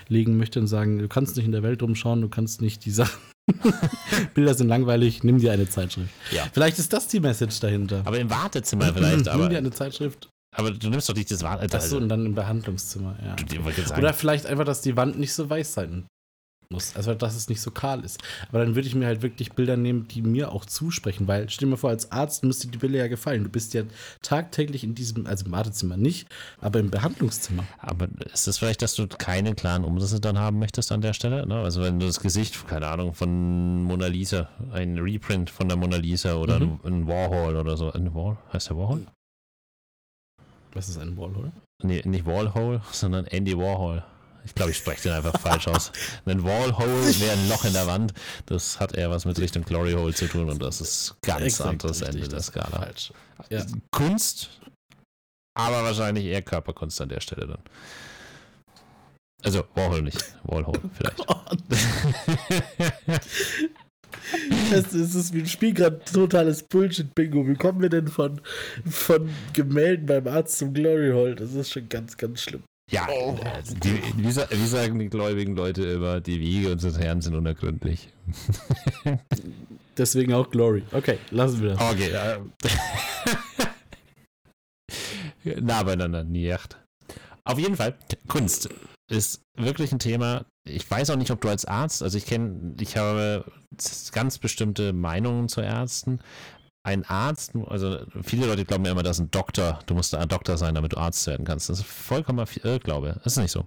legen 0.08 0.36
möchte 0.36 0.60
und 0.60 0.68
sagen, 0.68 0.98
du 0.98 1.08
kannst 1.08 1.36
nicht 1.36 1.46
in 1.46 1.52
der 1.52 1.64
Welt 1.64 1.82
rumschauen, 1.82 2.20
du 2.20 2.28
kannst 2.28 2.60
nicht 2.62 2.84
die 2.84 2.92
Sachen. 2.92 3.20
Bilder 4.34 4.54
sind 4.54 4.68
langweilig, 4.68 5.24
nimm 5.24 5.38
dir 5.38 5.52
eine 5.52 5.68
Zeitschrift. 5.68 6.10
Ja. 6.30 6.46
Vielleicht 6.52 6.78
ist 6.78 6.92
das 6.92 7.08
die 7.08 7.20
Message 7.20 7.58
dahinter. 7.60 8.02
Aber 8.04 8.18
im 8.18 8.30
Wartezimmer 8.30 8.92
vielleicht, 8.92 9.26
nimm 9.26 9.48
dir 9.48 9.58
eine 9.58 9.70
Zeitschrift. 9.70 10.28
Aber 10.56 10.70
du 10.72 10.88
nimmst 10.90 11.08
doch 11.08 11.14
nicht 11.14 11.30
das 11.30 11.42
Wartezimmer. 11.42 11.82
Achso, 11.82 11.96
und 11.98 12.08
dann 12.08 12.26
im 12.26 12.34
Behandlungszimmer, 12.34 13.16
ja. 13.24 13.36
Oder 13.96 14.12
vielleicht 14.14 14.46
einfach, 14.46 14.64
dass 14.64 14.80
die 14.80 14.96
Wand 14.96 15.18
nicht 15.18 15.32
so 15.32 15.48
weiß 15.48 15.74
sein 15.74 16.06
muss. 16.68 16.96
Also, 16.96 17.14
dass 17.14 17.36
es 17.36 17.48
nicht 17.48 17.60
so 17.60 17.70
kahl 17.70 18.04
ist. 18.04 18.20
Aber 18.48 18.58
dann 18.58 18.74
würde 18.74 18.88
ich 18.88 18.94
mir 18.96 19.06
halt 19.06 19.22
wirklich 19.22 19.52
Bilder 19.52 19.76
nehmen, 19.76 20.08
die 20.08 20.20
mir 20.20 20.50
auch 20.50 20.64
zusprechen, 20.64 21.28
weil 21.28 21.48
stell 21.48 21.66
dir 21.68 21.70
mal 21.70 21.76
vor, 21.76 21.90
als 21.90 22.10
Arzt 22.10 22.42
müsste 22.42 22.66
die 22.66 22.78
Bilder 22.78 22.98
ja 22.98 23.06
gefallen. 23.06 23.44
Du 23.44 23.48
bist 23.50 23.72
ja 23.72 23.82
tagtäglich 24.20 24.82
in 24.82 24.96
diesem, 24.96 25.28
also 25.28 25.46
im 25.46 25.52
Wartezimmer 25.52 25.96
nicht, 25.96 26.26
aber 26.60 26.80
im 26.80 26.90
Behandlungszimmer. 26.90 27.62
Aber 27.78 28.08
ist 28.34 28.48
es 28.48 28.58
vielleicht, 28.58 28.82
dass 28.82 28.96
du 28.96 29.06
keine 29.06 29.54
klaren 29.54 29.84
Umrisse 29.84 30.20
dann 30.20 30.40
haben 30.40 30.58
möchtest 30.58 30.90
an 30.90 31.02
der 31.02 31.12
Stelle? 31.12 31.46
Ne? 31.46 31.54
Also 31.54 31.82
wenn 31.82 32.00
du 32.00 32.06
das 32.06 32.18
Gesicht, 32.18 32.66
keine 32.66 32.88
Ahnung, 32.88 33.14
von 33.14 33.84
Mona 33.84 34.08
Lisa, 34.08 34.48
ein 34.72 34.98
Reprint 34.98 35.50
von 35.50 35.68
der 35.68 35.76
Mona 35.76 35.98
Lisa 35.98 36.34
oder 36.34 36.58
Mhm. 36.58 36.80
ein, 36.84 37.06
Warhol 37.06 37.54
oder 37.54 37.76
so. 37.76 37.92
Ein 37.92 38.12
Wall, 38.12 38.38
heißt 38.52 38.70
der 38.70 38.76
Warhol? 38.76 39.06
Was 40.76 40.90
ist 40.90 40.98
ein 40.98 41.16
Wall, 41.16 41.34
oder? 41.34 41.52
Nee, 41.82 42.02
nicht 42.04 42.26
Warhol, 42.26 42.82
sondern 42.92 43.26
Andy 43.26 43.56
Warhol. 43.56 44.04
Ich 44.44 44.54
glaube, 44.54 44.72
ich 44.72 44.76
spreche 44.76 45.04
den 45.04 45.12
einfach 45.12 45.40
falsch 45.40 45.66
aus. 45.68 45.90
Ein 46.26 46.44
Wallhole 46.44 47.18
wäre 47.18 47.32
ein 47.32 47.48
Loch 47.48 47.64
in 47.64 47.72
der 47.72 47.86
Wand. 47.86 48.12
Das 48.44 48.78
hat 48.78 48.94
eher 48.94 49.10
was 49.10 49.24
mit 49.24 49.38
Richtung 49.40 49.64
Glory 49.64 49.92
Hole 49.92 50.12
zu 50.12 50.28
tun 50.28 50.50
und 50.50 50.62
das 50.62 50.82
ist 50.82 51.16
ganz 51.22 51.42
Exakt 51.42 51.70
anderes 51.70 52.02
richtig, 52.02 52.16
Ende 52.16 52.28
der 52.28 52.36
das 52.38 52.46
Skala. 52.48 52.78
Falsch. 52.78 53.12
Ja. 53.48 53.64
Kunst, 53.90 54.50
aber 55.54 55.82
wahrscheinlich 55.82 56.26
eher 56.26 56.42
Körperkunst 56.42 57.00
an 57.00 57.08
der 57.08 57.20
Stelle 57.20 57.46
dann. 57.46 57.62
Also 59.42 59.64
Warhol 59.74 60.02
nicht, 60.02 60.22
Warhol 60.44 60.78
vielleicht. 60.92 61.26
Es 64.72 64.92
ist, 64.92 65.14
ist, 65.14 65.32
wir 65.32 65.46
spielen 65.46 65.74
gerade 65.74 66.00
totales 66.12 66.62
Bullshit-Bingo. 66.62 67.46
Wie 67.46 67.54
kommen 67.54 67.80
wir 67.80 67.88
denn 67.88 68.08
von, 68.08 68.40
von 68.88 69.28
Gemälden 69.52 70.06
beim 70.06 70.26
Arzt 70.26 70.58
zum 70.58 70.72
Glory 70.74 71.12
Hole? 71.12 71.34
Das 71.34 71.54
ist 71.54 71.70
schon 71.72 71.88
ganz, 71.88 72.16
ganz 72.16 72.42
schlimm. 72.42 72.62
Ja, 72.90 73.08
Oh. 73.10 73.36
die, 73.82 74.00
wie, 74.16 74.26
wie 74.26 74.66
sagen 74.66 74.98
die 75.00 75.08
gläubigen 75.08 75.56
Leute 75.56 75.84
immer, 75.84 76.20
die 76.20 76.40
Wege 76.40 76.70
unseres 76.72 76.98
Herrn 76.98 77.20
sind 77.20 77.34
unergründlich. 77.34 78.12
Deswegen 79.98 80.32
auch 80.34 80.50
Glory. 80.50 80.84
Okay, 80.92 81.18
lassen 81.30 81.62
wir 81.62 81.70
das. 81.70 81.80
Okay. 81.80 82.12
Ja. 82.12 82.38
nah 85.60 85.82
beieinander, 85.82 86.22
nie 86.24 86.48
echt. 86.48 86.78
Auf 87.44 87.58
jeden 87.58 87.76
Fall, 87.76 87.94
Kunst 88.28 88.68
ist 89.10 89.40
wirklich 89.56 89.92
ein 89.92 89.98
Thema. 89.98 90.44
Ich 90.66 90.90
weiß 90.90 91.10
auch 91.10 91.16
nicht, 91.16 91.30
ob 91.30 91.40
du 91.40 91.48
als 91.48 91.64
Arzt, 91.64 92.02
also 92.02 92.18
ich 92.18 92.26
kenne, 92.26 92.74
ich 92.80 92.96
habe 92.96 93.44
ganz 94.12 94.38
bestimmte 94.38 94.92
Meinungen 94.92 95.48
zu 95.48 95.60
Ärzten. 95.60 96.20
Ein 96.82 97.04
Arzt, 97.04 97.52
also 97.66 97.98
viele 98.22 98.46
Leute 98.46 98.64
glauben 98.64 98.84
ja 98.84 98.92
immer, 98.92 99.02
dass 99.02 99.18
ein 99.18 99.30
Doktor, 99.32 99.80
du 99.86 99.94
musst 99.94 100.14
ein 100.14 100.28
Doktor 100.28 100.56
sein, 100.56 100.76
damit 100.76 100.92
du 100.92 100.98
Arzt 100.98 101.26
werden 101.26 101.44
kannst. 101.44 101.68
Das 101.68 101.80
ist 101.80 101.86
vollkommen 101.86 102.46
Irrglaube. 102.62 103.20
Das 103.24 103.32
ist 103.32 103.38
nicht 103.38 103.50
so. 103.50 103.66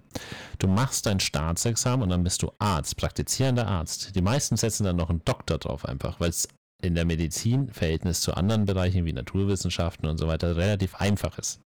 Du 0.58 0.68
machst 0.68 1.04
dein 1.04 1.20
Staatsexamen 1.20 2.02
und 2.02 2.08
dann 2.08 2.24
bist 2.24 2.42
du 2.42 2.50
Arzt, 2.58 2.96
praktizierender 2.96 3.66
Arzt. 3.66 4.16
Die 4.16 4.22
meisten 4.22 4.56
setzen 4.56 4.84
dann 4.84 4.96
noch 4.96 5.10
einen 5.10 5.22
Doktor 5.24 5.58
drauf 5.58 5.84
einfach, 5.84 6.18
weil 6.18 6.30
es 6.30 6.48
in 6.82 6.94
der 6.94 7.04
Medizin, 7.04 7.68
Verhältnis 7.68 8.20
zu 8.20 8.34
anderen 8.34 8.64
Bereichen 8.64 9.04
wie 9.04 9.12
Naturwissenschaften 9.12 10.08
und 10.08 10.18
so 10.18 10.28
weiter, 10.28 10.56
relativ 10.56 10.94
einfach 10.96 11.38
ist. 11.38 11.60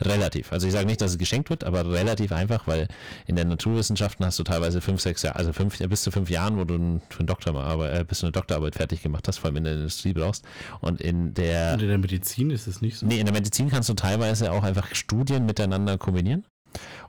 Relativ. 0.00 0.52
Also 0.52 0.66
ich 0.66 0.72
sage 0.72 0.86
nicht, 0.86 1.00
dass 1.02 1.12
es 1.12 1.18
geschenkt 1.18 1.50
wird, 1.50 1.62
aber 1.62 1.90
relativ 1.90 2.32
einfach, 2.32 2.66
weil 2.66 2.88
in 3.26 3.36
den 3.36 3.48
Naturwissenschaften 3.48 4.24
hast 4.24 4.38
du 4.38 4.44
teilweise 4.44 4.80
fünf, 4.80 5.00
sechs 5.00 5.22
Jahre, 5.22 5.36
also 5.36 5.52
fünf, 5.52 5.78
bis 5.78 6.02
zu 6.02 6.10
fünf 6.10 6.30
Jahren, 6.30 6.56
wo 6.56 6.64
du 6.64 7.00
für 7.10 7.18
einen 7.18 7.26
Doktor 7.26 7.54
äh, 7.92 8.04
bis 8.04 8.20
du 8.20 8.26
eine 8.26 8.32
Doktorarbeit 8.32 8.76
fertig 8.76 9.02
gemacht 9.02 9.28
hast, 9.28 9.38
vor 9.38 9.48
allem 9.48 9.56
in 9.58 9.64
der 9.64 9.74
Industrie 9.74 10.14
brauchst. 10.14 10.44
Und 10.80 11.02
in 11.02 11.34
der 11.34 11.74
Und 11.74 11.82
in 11.82 11.88
der 11.88 11.98
Medizin 11.98 12.50
ist 12.50 12.66
es 12.66 12.80
nicht 12.80 12.96
so. 12.96 13.06
Nee, 13.06 13.20
in 13.20 13.26
der 13.26 13.34
Medizin 13.34 13.68
kannst 13.68 13.90
du 13.90 13.94
teilweise 13.94 14.52
auch 14.52 14.62
einfach 14.62 14.94
Studien 14.94 15.44
miteinander 15.44 15.98
kombinieren 15.98 16.46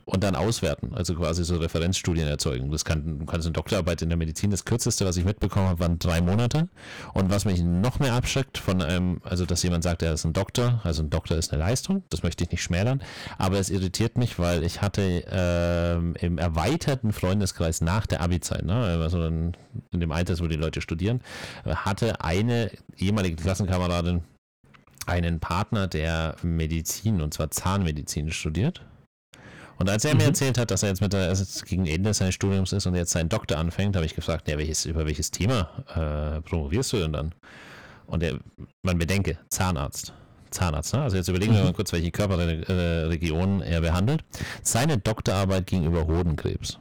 und 0.06 0.24
dann 0.24 0.36
auswerten, 0.36 0.94
also 0.94 1.16
quasi 1.16 1.44
so 1.44 1.58
Referenzstudien 1.58 2.28
erzeugen. 2.28 2.72
Das 2.72 2.86
kann, 2.86 3.20
du 3.20 3.26
kannst 3.26 3.46
eine 3.46 3.54
Doktorarbeit 3.54 4.02
in 4.02 4.10
der 4.10 4.18
Medizin, 4.18 4.52
das 4.52 4.66
kürzeste, 4.66 5.06
was 5.06 5.18
ich 5.18 5.26
mitbekommen 5.26 5.68
habe, 5.68 5.80
waren 5.80 6.00
drei 6.00 6.22
Monate. 6.22 6.70
Und 7.14 7.30
was 7.30 7.46
mich 7.46 7.62
noch 7.62 8.00
mehr 8.00 8.14
abschreckt 8.14 8.58
von 8.58 8.82
einem, 8.82 9.22
also 9.24 9.46
dass 9.46 9.64
jemand 9.64 9.84
sagt, 9.84 10.02
er 10.02 10.14
ist 10.14 10.26
ein 10.26 10.34
Doktor, 10.34 10.82
also 10.84 11.04
ein 11.04 11.10
Doktor 11.10 11.38
ist 11.38 11.54
eine 11.54 11.62
Leistung, 11.62 12.04
das 12.10 12.24
möchte 12.24 12.44
ich 12.44 12.52
nicht 12.52 12.64
schmälern, 12.64 13.02
aber 13.38 13.60
es 13.60 13.70
irritiert 13.70 14.18
mich, 14.18 14.40
weil 14.40 14.64
ich 14.64 14.82
hatte 14.82 15.24
ähm, 15.32 16.16
im 16.20 16.38
erweiterten 16.38 17.14
Freundeskreis 17.14 17.82
nach 17.82 18.08
der 18.08 18.22
Abi-Zeit, 18.22 18.66
ne, 18.66 19.00
also 19.02 19.24
in 19.26 19.54
dem 19.94 20.12
Alter, 20.12 20.40
wo 20.40 20.48
die 20.48 20.56
Leute 20.56 20.82
studieren, 20.82 21.22
hatte 21.66 22.22
eine 22.22 22.72
ehemalige 22.98 23.36
Klassenkameradin 23.36 24.24
einen 25.06 25.40
Partner, 25.40 25.88
der 25.88 26.36
Medizin, 26.44 27.22
und 27.22 27.34
zwar 27.34 27.52
Zahnmedizin 27.52 28.32
studiert. 28.32 28.82
Und 29.82 29.90
als 29.90 30.06
er 30.06 30.14
mir 30.14 30.22
Mhm. 30.22 30.28
erzählt 30.28 30.60
hat, 30.60 30.70
dass 30.70 30.84
er 30.84 30.90
jetzt 30.90 31.02
mit 31.02 31.12
der, 31.12 31.30
also 31.30 31.66
gegen 31.66 31.88
Ende 31.88 32.14
seines 32.14 32.36
Studiums 32.36 32.72
ist 32.72 32.86
und 32.86 32.94
jetzt 32.94 33.10
seinen 33.14 33.30
Doktor 33.30 33.58
anfängt, 33.58 33.96
habe 33.96 34.06
ich 34.06 34.14
gefragt, 34.14 34.48
ja, 34.48 34.60
welches, 34.60 34.86
über 34.86 35.08
welches 35.08 35.32
Thema 35.32 35.72
äh, 35.96 36.42
promovierst 36.42 36.94
du 36.94 36.98
denn 36.98 37.14
dann? 37.14 37.34
Und 38.06 38.22
er, 38.22 38.38
man 38.84 39.00
bedenke, 39.00 39.40
Zahnarzt. 39.50 40.14
Zahnarzt, 40.52 40.94
ne? 40.94 41.02
Also 41.02 41.18
jetzt 41.18 41.30
überlegen 41.30 41.54
wir 41.54 41.62
Mhm. 41.62 41.66
mal 41.66 41.74
kurz, 41.74 41.92
welche 41.94 42.12
Körperregionen 42.12 43.62
er 43.62 43.82
behandelt. 43.82 44.24
Seine 44.62 45.00
Doktorarbeit 45.00 45.66
ging 45.66 45.84
über 45.84 46.06
Hodenkrebs. 46.06 46.78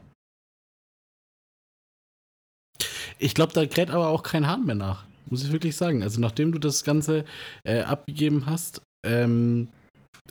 Ich 3.17 3.33
glaube, 3.33 3.53
da 3.53 3.65
kräht 3.65 3.89
aber 3.89 4.09
auch 4.09 4.21
kein 4.21 4.45
Hahn 4.45 4.67
mehr 4.67 4.75
nach. 4.75 5.05
Muss 5.25 5.43
ich 5.43 5.51
wirklich 5.51 5.75
sagen. 5.75 6.03
Also, 6.03 6.21
nachdem 6.21 6.51
du 6.51 6.59
das 6.59 6.83
Ganze 6.83 7.25
äh, 7.63 7.81
abgegeben 7.81 8.45
hast, 8.45 8.83
ähm, 9.03 9.69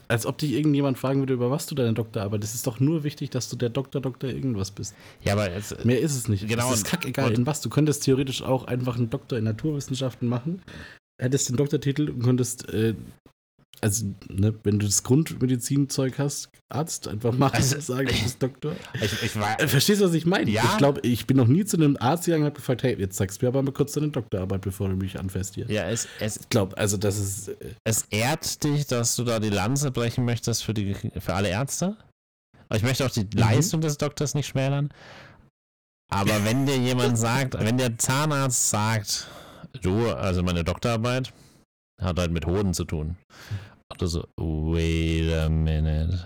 als 0.07 0.25
ob 0.25 0.37
dich 0.37 0.51
irgendjemand 0.53 0.97
fragen 0.97 1.19
würde, 1.19 1.33
über 1.33 1.51
was 1.51 1.67
du 1.67 1.75
deine 1.75 1.93
Doktorarbeit. 1.93 2.43
Es 2.43 2.53
ist 2.53 2.67
doch 2.67 2.79
nur 2.79 3.03
wichtig, 3.03 3.29
dass 3.29 3.49
du 3.49 3.55
der 3.55 3.69
Doktor, 3.69 4.01
Doktor 4.01 4.29
irgendwas 4.29 4.71
bist. 4.71 4.93
Ja, 5.23 5.33
aber 5.33 5.51
jetzt, 5.51 5.85
Mehr 5.85 5.99
ist 5.99 6.15
es 6.15 6.27
nicht. 6.27 6.47
Genau, 6.47 6.69
Es 6.69 6.77
ist 6.77 6.85
kackegal 6.85 7.31
in 7.33 7.45
was. 7.45 7.61
Du 7.61 7.69
könntest 7.69 8.03
theoretisch 8.03 8.41
auch 8.41 8.65
einfach 8.65 8.97
einen 8.97 9.09
Doktor 9.09 9.37
in 9.37 9.45
Naturwissenschaften 9.45 10.27
machen, 10.27 10.61
hättest 11.17 11.49
den 11.49 11.57
Doktortitel 11.57 12.09
und 12.09 12.23
könntest, 12.23 12.69
äh, 12.69 12.95
also, 13.81 14.05
ne, 14.29 14.53
wenn 14.63 14.77
du 14.79 14.85
das 14.85 15.03
Grundmedizinzeug 15.03 16.19
hast, 16.19 16.49
Arzt, 16.69 17.07
einfach 17.07 17.33
machen, 17.33 17.55
Also- 17.55 17.79
sagen, 17.79 18.07
du 18.07 18.13
bist 18.23 18.41
Doktor. 18.41 18.75
ich, 18.93 19.23
ich 19.23 19.35
war, 19.39 19.59
Äh, 19.59 19.67
Verstehst 19.67 20.01
du, 20.01 20.05
was 20.05 20.13
ich 20.13 20.25
meine? 20.25 20.49
Ja. 20.49 20.63
Ich 20.63 20.77
glaube, 20.77 21.01
ich 21.01 21.25
bin 21.27 21.37
noch 21.37 21.47
nie 21.47 21.65
zu 21.65 21.77
einem 21.77 21.97
Arzt 21.99 22.25
gegangen 22.25 22.43
und 22.43 22.49
habe 22.51 22.55
gefragt, 22.57 22.83
hey, 22.83 22.95
jetzt 22.99 23.17
sagst 23.17 23.41
du 23.41 23.45
mir 23.45 23.49
aber 23.49 23.61
mal 23.63 23.71
kurz 23.71 23.93
deine 23.93 24.09
Doktorarbeit, 24.09 24.61
bevor 24.61 24.87
du 24.89 24.95
mich 24.95 25.19
anfährst 25.19 25.55
hier. 25.55 25.65
ja, 25.69 25.89
es, 25.89 26.07
es, 26.19 26.37
Ich 26.37 26.49
glaube, 26.49 26.77
also 26.77 26.95
das 26.97 27.17
ist, 27.17 27.47
äh, 27.49 27.55
es 27.83 28.03
ehrt 28.11 28.63
dich, 28.63 28.85
dass 28.87 29.15
du 29.15 29.23
da 29.23 29.39
die 29.39 29.49
Lanze 29.49 29.91
brechen 29.91 30.23
möchtest 30.25 30.63
für, 30.63 30.73
die, 30.73 30.93
für 30.93 31.33
alle 31.33 31.49
Ärzte. 31.49 31.97
Aber 32.69 32.77
ich 32.77 32.83
möchte 32.83 33.05
auch 33.05 33.11
die 33.11 33.27
Leistung 33.33 33.81
des 33.81 33.97
Doktors 33.97 34.33
nicht 34.35 34.47
schmälern. 34.47 34.89
Aber 36.13 36.43
wenn 36.45 36.65
dir 36.65 36.77
jemand 36.77 37.17
sagt, 37.17 37.53
wenn 37.59 37.77
der 37.77 37.97
Zahnarzt 37.97 38.69
sagt, 38.69 39.27
du, 39.81 40.09
also 40.09 40.43
meine 40.43 40.63
Doktorarbeit 40.63 41.33
hat 42.01 42.17
halt 42.17 42.31
mit 42.31 42.45
Hoden 42.45 42.73
zu 42.73 42.83
tun. 42.85 43.15
Und 43.91 44.01
du 44.01 44.07
so, 44.07 44.25
wait 44.37 45.31
a 45.33 45.49
minute. 45.49 46.19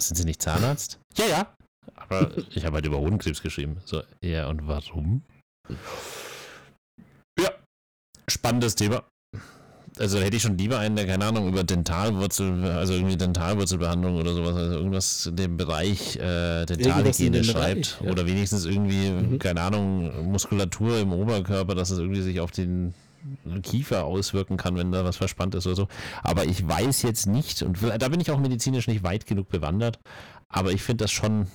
Sind 0.00 0.16
Sie 0.16 0.24
nicht 0.24 0.42
Zahnarzt? 0.42 0.98
Ja, 1.16 1.26
ja. 1.26 1.54
Aber 1.96 2.32
ich 2.50 2.64
habe 2.64 2.74
halt 2.76 2.86
über 2.86 2.98
Hodenkrebs 2.98 3.40
geschrieben. 3.42 3.76
So, 3.84 4.02
ja, 4.20 4.48
und 4.48 4.66
warum? 4.66 5.22
Ja, 7.38 7.50
spannendes 8.28 8.74
Thema. 8.74 9.04
Also 10.00 10.18
hätte 10.18 10.36
ich 10.36 10.42
schon 10.42 10.58
lieber 10.58 10.80
einen, 10.80 10.96
der, 10.96 11.06
keine 11.06 11.24
Ahnung, 11.24 11.46
über 11.46 11.62
Dentalwurzel, 11.62 12.64
also 12.64 12.94
irgendwie 12.94 13.16
Dentalwurzelbehandlung 13.16 14.16
oder 14.16 14.34
sowas, 14.34 14.56
also 14.56 14.74
irgendwas 14.74 15.26
in 15.26 15.36
dem 15.36 15.56
Bereich 15.56 16.16
äh, 16.16 16.66
Dentalhygiene 16.66 17.44
schreibt. 17.44 17.98
Bereich, 17.98 18.00
ja. 18.00 18.10
Oder 18.10 18.26
wenigstens 18.26 18.64
irgendwie, 18.64 19.10
Mhm. 19.10 19.38
keine 19.38 19.60
Ahnung, 19.60 20.32
Muskulatur 20.32 20.98
im 20.98 21.12
Oberkörper, 21.12 21.76
dass 21.76 21.90
es 21.90 22.00
irgendwie 22.00 22.22
sich 22.22 22.40
auf 22.40 22.50
den 22.50 22.92
Kiefer 23.62 24.04
auswirken 24.04 24.56
kann, 24.56 24.76
wenn 24.76 24.92
da 24.92 25.04
was 25.04 25.16
verspannt 25.16 25.54
ist 25.54 25.66
oder 25.66 25.76
so. 25.76 25.88
Aber 26.22 26.44
ich 26.44 26.66
weiß 26.66 27.02
jetzt 27.02 27.26
nicht, 27.26 27.62
und 27.62 27.78
da 27.82 28.08
bin 28.08 28.20
ich 28.20 28.30
auch 28.30 28.38
medizinisch 28.38 28.86
nicht 28.86 29.02
weit 29.02 29.26
genug 29.26 29.48
bewandert, 29.48 29.98
aber 30.48 30.72
ich 30.72 30.82
finde 30.82 31.04
das 31.04 31.10
schon, 31.10 31.48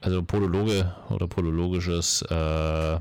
also 0.00 0.22
Podologe 0.22 0.94
oder 1.10 1.28
podologisches, 1.28 2.22
äh, 2.22 3.00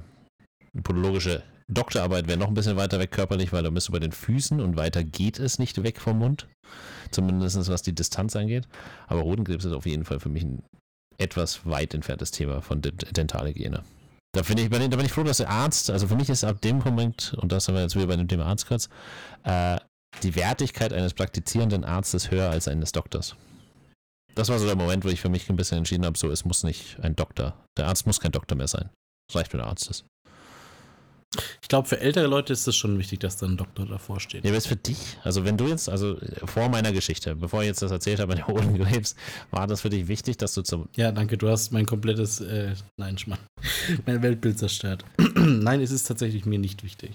podologische 0.84 1.44
Doktorarbeit 1.68 2.28
wäre 2.28 2.38
noch 2.38 2.50
ein 2.50 2.54
bisschen 2.54 2.76
weiter 2.76 3.00
weg 3.00 3.12
körperlich, 3.12 3.54
weil 3.54 3.64
da 3.64 3.70
bist 3.70 3.88
du 3.88 3.94
bei 3.94 4.00
den 4.00 4.12
Füßen 4.12 4.60
und 4.60 4.76
weiter 4.76 5.04
geht 5.04 5.40
es 5.40 5.58
nicht 5.58 5.84
weg 5.84 6.02
vom 6.02 6.20
Mund. 6.20 6.48
Zumindest 7.12 7.70
was 7.70 7.82
die 7.82 7.96
Distanz 7.96 8.36
angeht. 8.36 8.68
Aber 9.08 9.24
Hodenkrebs 9.24 9.66
ist 9.66 9.74
auf 9.74 9.86
jeden 9.86 10.04
Fall 10.04 10.20
für 10.20 10.30
mich 10.30 10.44
ein 10.44 10.64
etwas 11.18 11.66
weit 11.66 11.94
entferntes 11.94 12.32
Thema 12.32 12.62
von 12.62 12.82
Dent- 12.82 13.16
Dentalhygiene. 13.16 13.84
Da, 14.34 14.42
ich, 14.42 14.70
da 14.70 14.78
bin 14.78 15.06
ich 15.06 15.12
froh, 15.12 15.24
dass 15.24 15.38
der 15.38 15.50
Arzt, 15.50 15.90
also 15.90 16.08
für 16.08 16.16
mich 16.16 16.30
ist 16.30 16.44
ab 16.44 16.62
dem 16.62 16.80
Moment, 16.80 17.36
und 17.42 17.52
das 17.52 17.68
haben 17.68 17.76
wir 17.76 17.82
jetzt 17.82 17.96
wieder 17.96 18.08
bei 18.08 18.16
dem 18.16 18.30
Thema 18.30 18.46
Arzt 18.46 18.66
kurz, 18.66 18.88
äh, 19.44 19.78
die 20.24 20.36
Wertigkeit 20.36 20.94
eines 20.94 21.14
praktizierenden 21.14 21.84
Arztes 21.84 22.32
höher 22.32 22.50
als 22.50 22.68
eines 22.68 22.92
Doktors. 22.94 23.36
Das 24.36 24.48
war 24.48 24.60
so 24.60 24.66
der 24.66 24.78
Moment, 24.78 25.04
wo 25.04 25.10
ich 25.10 25.20
für 25.20 25.30
mich 25.30 25.50
ein 25.50 25.58
bisschen 25.58 25.80
entschieden 25.80 26.06
habe, 26.06 26.18
so, 26.18 26.30
es 26.30 26.46
muss 26.46 26.64
nicht 26.64 26.98
ein 27.02 27.16
Doktor, 27.16 27.56
der 27.78 27.88
Arzt 27.88 28.08
muss 28.08 28.22
kein 28.22 28.32
Doktor 28.32 28.56
mehr 28.56 28.68
sein. 28.68 28.90
Es 29.30 29.36
reicht, 29.36 29.52
wenn 29.52 29.60
er 29.60 29.68
Arzt 29.68 29.90
ist. 29.90 30.06
Ich 31.62 31.70
glaube, 31.70 31.88
für 31.88 32.02
ältere 32.02 32.28
Leute 32.28 32.52
ist 32.52 32.68
es 32.68 32.76
schon 32.76 32.98
wichtig, 33.00 33.22
dass 33.22 33.38
da 33.38 33.46
ein 33.46 33.56
Doktor 33.56 33.86
davor 33.86 34.20
steht. 34.20 34.44
Ja, 34.44 34.50
aber 34.50 34.58
ist 34.58 34.68
für 34.68 34.76
dich, 34.76 35.18
also 35.24 35.46
wenn 35.46 35.56
du 35.56 35.68
jetzt, 35.68 35.88
also 35.88 36.18
vor 36.46 36.68
meiner 36.68 36.92
Geschichte, 36.92 37.36
bevor 37.38 37.62
ich 37.62 37.68
jetzt 37.68 37.82
das 37.82 37.92
erzählt 37.92 38.20
habe, 38.20 38.28
bei 38.32 38.36
den 38.36 38.48
Hodenkrebs, 38.48 39.16
war 39.50 39.66
das 39.66 39.82
für 39.82 39.90
dich 39.90 40.10
wichtig, 40.10 40.38
dass 40.38 40.54
du 40.54 40.62
zum. 40.62 40.90
Ja, 40.98 41.14
danke, 41.14 41.38
du 41.38 41.48
hast 41.48 41.72
mein 41.72 41.86
komplettes, 41.86 42.42
äh, 42.42 42.74
nein, 42.98 43.18
Schmarrn, 43.18 43.40
mein 44.06 44.22
Weltbild 44.22 44.60
zerstört. 44.60 45.06
nein, 45.36 45.80
es 45.80 45.92
ist 45.92 46.04
tatsächlich 46.04 46.46
mir 46.46 46.60
nicht 46.60 46.84
wichtig. 46.84 47.12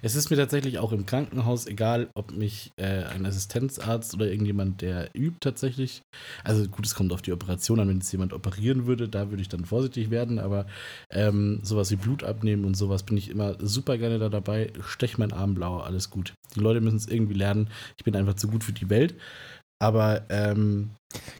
Es 0.00 0.14
ist 0.14 0.30
mir 0.30 0.36
tatsächlich 0.36 0.78
auch 0.78 0.92
im 0.92 1.04
Krankenhaus 1.04 1.66
egal, 1.66 2.08
ob 2.14 2.32
mich 2.32 2.70
äh, 2.76 3.04
ein 3.04 3.26
Assistenzarzt 3.26 4.14
oder 4.14 4.30
irgendjemand, 4.30 4.80
der 4.80 5.10
übt 5.14 5.40
tatsächlich, 5.40 6.00
also 6.42 6.66
gut, 6.68 6.86
es 6.86 6.94
kommt 6.94 7.12
auf 7.12 7.20
die 7.20 7.32
Operation 7.32 7.80
an, 7.80 7.88
wenn 7.88 7.98
jetzt 7.98 8.12
jemand 8.12 8.32
operieren 8.32 8.86
würde, 8.86 9.10
da 9.10 9.28
würde 9.28 9.42
ich 9.42 9.50
dann 9.50 9.66
vorsichtig 9.66 10.10
werden, 10.10 10.38
aber 10.38 10.66
ähm, 11.10 11.60
sowas 11.62 11.90
wie 11.90 11.96
Blut 11.96 12.24
abnehmen 12.24 12.64
und 12.64 12.74
sowas 12.74 13.02
bin 13.02 13.18
ich 13.18 13.28
immer 13.28 13.57
super 13.60 13.98
gerne 13.98 14.18
da 14.18 14.28
dabei. 14.28 14.72
Stech 14.86 15.18
meinen 15.18 15.32
Arm 15.32 15.54
blau, 15.54 15.78
alles 15.78 16.10
gut. 16.10 16.34
Die 16.54 16.60
Leute 16.60 16.80
müssen 16.80 16.96
es 16.96 17.08
irgendwie 17.08 17.34
lernen. 17.34 17.68
Ich 17.96 18.04
bin 18.04 18.16
einfach 18.16 18.34
zu 18.34 18.48
gut 18.48 18.64
für 18.64 18.72
die 18.72 18.90
Welt. 18.90 19.14
Aber 19.80 20.22
ähm, 20.28 20.90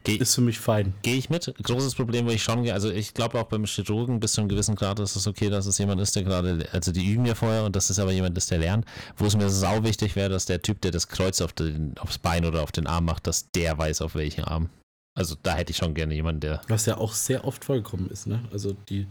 Geh, 0.05 0.17
ist 0.17 0.35
für 0.35 0.41
mich 0.41 0.59
fein. 0.61 0.95
Gehe 1.03 1.17
ich 1.17 1.29
mit. 1.29 1.53
Großes 1.63 1.95
Problem, 1.95 2.27
wo 2.27 2.31
ich 2.31 2.43
schon 2.43 2.63
gehe. 2.63 2.73
Also 2.73 2.89
ich 2.91 3.13
glaube 3.13 3.39
auch 3.39 3.45
beim 3.45 3.67
Chirurgen 3.67 4.21
bis 4.21 4.33
zu 4.33 4.41
einem 4.41 4.49
gewissen 4.49 4.77
Grad 4.77 5.01
ist 5.01 5.17
es 5.17 5.27
okay, 5.27 5.51
dass 5.51 5.67
es 5.67 5.77
jemand 5.79 6.01
ist, 6.01 6.15
der 6.17 6.23
gerade, 6.23 6.67
also 6.73 6.93
die 6.93 7.05
üben 7.05 7.27
ja 7.27 7.35
vorher 7.35 7.65
und 7.65 7.75
das 7.75 7.91
ist 7.91 7.99
aber 7.99 8.13
jemand 8.13 8.39
ist, 8.39 8.51
der 8.51 8.59
lernt. 8.59 8.87
Wo 9.17 9.27
es 9.27 9.37
mir 9.37 9.51
sau 9.51 9.83
wichtig 9.83 10.17
wäre, 10.17 10.31
dass 10.31 10.47
der 10.47 10.63
Typ, 10.63 10.81
der 10.81 10.93
das 10.93 11.09
Kreuz 11.09 11.41
auf 11.41 11.53
den, 11.53 11.99
aufs 11.99 12.19
Bein 12.19 12.45
oder 12.45 12.63
auf 12.63 12.73
den 12.73 12.87
Arm 12.87 13.05
macht, 13.05 13.27
dass 13.27 13.51
der 13.51 13.77
weiß, 13.77 14.03
auf 14.03 14.15
welchen 14.15 14.45
Arm. 14.45 14.71
Also 15.19 15.35
da 15.43 15.57
hätte 15.57 15.73
ich 15.73 15.77
schon 15.77 15.95
gerne 15.95 16.15
jemanden, 16.15 16.41
der. 16.41 16.63
Was 16.69 16.87
ja 16.87 16.97
auch 16.97 17.13
sehr 17.13 17.45
oft 17.45 17.65
vorgekommen 17.65 18.09
ist, 18.09 18.29
ne? 18.29 18.41
Also 18.53 18.77
die 18.89 19.09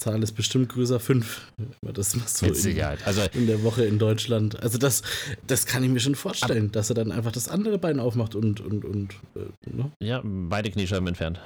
Zahl 0.00 0.22
ist 0.22 0.32
bestimmt 0.32 0.70
größer 0.70 1.00
5. 1.00 1.52
Das 1.82 2.16
machst 2.16 2.38
so 2.38 2.46
Mit 2.46 2.56
Sicherheit. 2.56 3.06
Also, 3.06 3.22
in 3.34 3.46
der 3.46 3.62
Woche 3.62 3.84
in 3.84 3.98
Deutschland. 3.98 4.62
Also 4.62 4.78
das, 4.78 5.02
das 5.46 5.66
kann 5.66 5.82
ich 5.82 5.90
mir 5.90 6.00
schon 6.00 6.14
vorstellen, 6.14 6.72
dass 6.72 6.88
er 6.88 6.94
dann 6.94 7.12
einfach 7.12 7.32
das 7.32 7.48
andere 7.48 7.78
Bein 7.78 8.00
aufmacht 8.00 8.34
und, 8.34 8.60
und, 8.60 8.86
und 8.86 9.14
äh, 9.34 9.70
ne? 9.70 9.90
Ja, 10.00 10.22
beide 10.24 10.70
Kniescheiben 10.70 11.08
entfernt. 11.08 11.40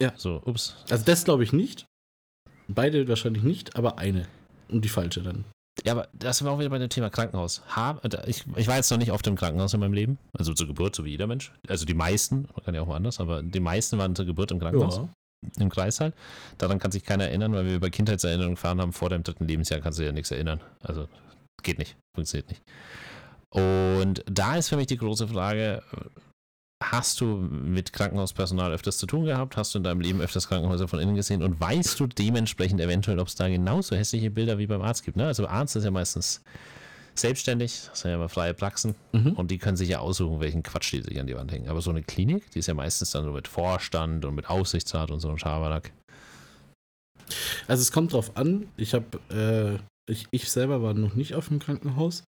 Ja. 0.00 0.12
So, 0.16 0.42
ups. 0.44 0.74
Also 0.90 1.04
das 1.04 1.24
glaube 1.24 1.44
ich 1.44 1.52
nicht. 1.52 1.86
Beide 2.66 3.06
wahrscheinlich 3.06 3.44
nicht, 3.44 3.76
aber 3.76 3.98
eine. 3.98 4.26
Und 4.68 4.84
die 4.84 4.88
falsche 4.88 5.22
dann. 5.22 5.44
Ja, 5.84 5.92
aber 5.92 6.08
das 6.12 6.44
war 6.44 6.52
auch 6.52 6.58
wieder 6.58 6.70
bei 6.70 6.78
dem 6.78 6.88
Thema 6.88 7.10
Krankenhaus. 7.10 7.62
ich, 8.26 8.44
ich 8.56 8.66
war 8.68 8.76
jetzt 8.76 8.90
noch 8.90 8.98
nicht 8.98 9.12
auf 9.12 9.22
dem 9.22 9.36
Krankenhaus 9.36 9.74
in 9.74 9.80
meinem 9.80 9.92
Leben. 9.92 10.18
Also 10.36 10.52
zur 10.52 10.66
Geburt, 10.66 10.96
so 10.96 11.04
wie 11.04 11.10
jeder 11.10 11.26
Mensch. 11.26 11.52
Also 11.68 11.84
die 11.84 11.94
meisten, 11.94 12.48
man 12.54 12.64
kann 12.64 12.74
ja 12.74 12.82
auch 12.82 12.86
mal 12.86 12.96
anders, 12.96 13.20
aber 13.20 13.42
die 13.42 13.60
meisten 13.60 13.98
waren 13.98 14.14
zur 14.14 14.24
Geburt 14.24 14.50
im 14.50 14.58
Krankenhaus. 14.58 14.96
Ja 14.96 15.08
im 15.58 15.70
Kreis 15.70 16.00
halt. 16.00 16.14
Daran 16.58 16.78
kann 16.78 16.90
sich 16.90 17.04
keiner 17.04 17.24
erinnern, 17.28 17.52
weil 17.52 17.66
wir 17.66 17.76
über 17.76 17.90
Kindheitserinnerungen 17.90 18.56
gefahren 18.56 18.80
haben. 18.80 18.92
Vor 18.92 19.10
deinem 19.10 19.22
dritten 19.22 19.46
Lebensjahr 19.46 19.80
kannst 19.80 19.98
du 19.98 20.02
dir 20.02 20.08
ja 20.08 20.12
nichts 20.12 20.30
erinnern. 20.30 20.60
Also 20.80 21.08
geht 21.62 21.78
nicht, 21.78 21.96
funktioniert 22.14 22.48
nicht. 22.48 22.62
Und 23.50 24.24
da 24.26 24.56
ist 24.56 24.68
für 24.68 24.76
mich 24.76 24.88
die 24.88 24.96
große 24.96 25.28
Frage, 25.28 25.82
hast 26.92 27.20
du 27.20 27.26
mit 27.26 27.92
Krankenhauspersonal 27.92 28.72
öfters 28.72 28.98
zu 28.98 29.06
tun 29.06 29.24
gehabt? 29.24 29.56
Hast 29.56 29.74
du 29.74 29.78
in 29.78 29.84
deinem 29.84 30.00
Leben 30.00 30.20
öfters 30.20 30.48
Krankenhäuser 30.48 30.88
von 30.88 31.00
innen 31.00 31.14
gesehen? 31.14 31.42
Und 31.42 31.60
weißt 31.60 31.98
du 32.00 32.06
dementsprechend 32.06 32.80
eventuell, 32.80 33.18
ob 33.18 33.28
es 33.28 33.34
da 33.34 33.48
genauso 33.48 33.96
hässliche 33.96 34.30
Bilder 34.30 34.58
wie 34.58 34.66
beim 34.66 34.82
Arzt 34.82 35.04
gibt? 35.04 35.16
Ne? 35.16 35.26
Also 35.26 35.46
Arzt 35.46 35.76
ist 35.76 35.84
ja 35.84 35.90
meistens 35.90 36.42
selbstständig, 37.14 37.82
das 37.88 38.00
sind 38.00 38.10
ja 38.10 38.16
immer 38.16 38.28
freie 38.28 38.54
Praxen 38.54 38.94
mhm. 39.12 39.32
und 39.32 39.50
die 39.50 39.58
können 39.58 39.76
sich 39.76 39.88
ja 39.88 39.98
aussuchen, 39.98 40.40
welchen 40.40 40.62
Quatsch 40.62 40.92
die 40.92 41.02
sich 41.02 41.18
an 41.18 41.26
die 41.26 41.34
Wand 41.34 41.52
hängen. 41.52 41.68
Aber 41.68 41.80
so 41.80 41.90
eine 41.90 42.02
Klinik, 42.02 42.50
die 42.52 42.60
ist 42.60 42.68
ja 42.68 42.74
meistens 42.74 43.10
dann 43.10 43.24
so 43.24 43.32
mit 43.32 43.48
Vorstand 43.48 44.24
und 44.24 44.34
mit 44.34 44.48
Aufsichtsrat 44.48 45.10
und 45.10 45.20
so 45.20 45.28
ein 45.28 45.38
Schabernack. 45.38 45.92
Also 47.66 47.82
es 47.82 47.92
kommt 47.92 48.12
drauf 48.12 48.36
an. 48.36 48.68
Ich 48.76 48.94
habe, 48.94 49.18
äh, 49.30 50.10
ich, 50.10 50.26
ich 50.30 50.50
selber 50.50 50.82
war 50.82 50.94
noch 50.94 51.14
nicht 51.14 51.34
auf 51.34 51.48
dem 51.48 51.58
Krankenhaus. 51.58 52.24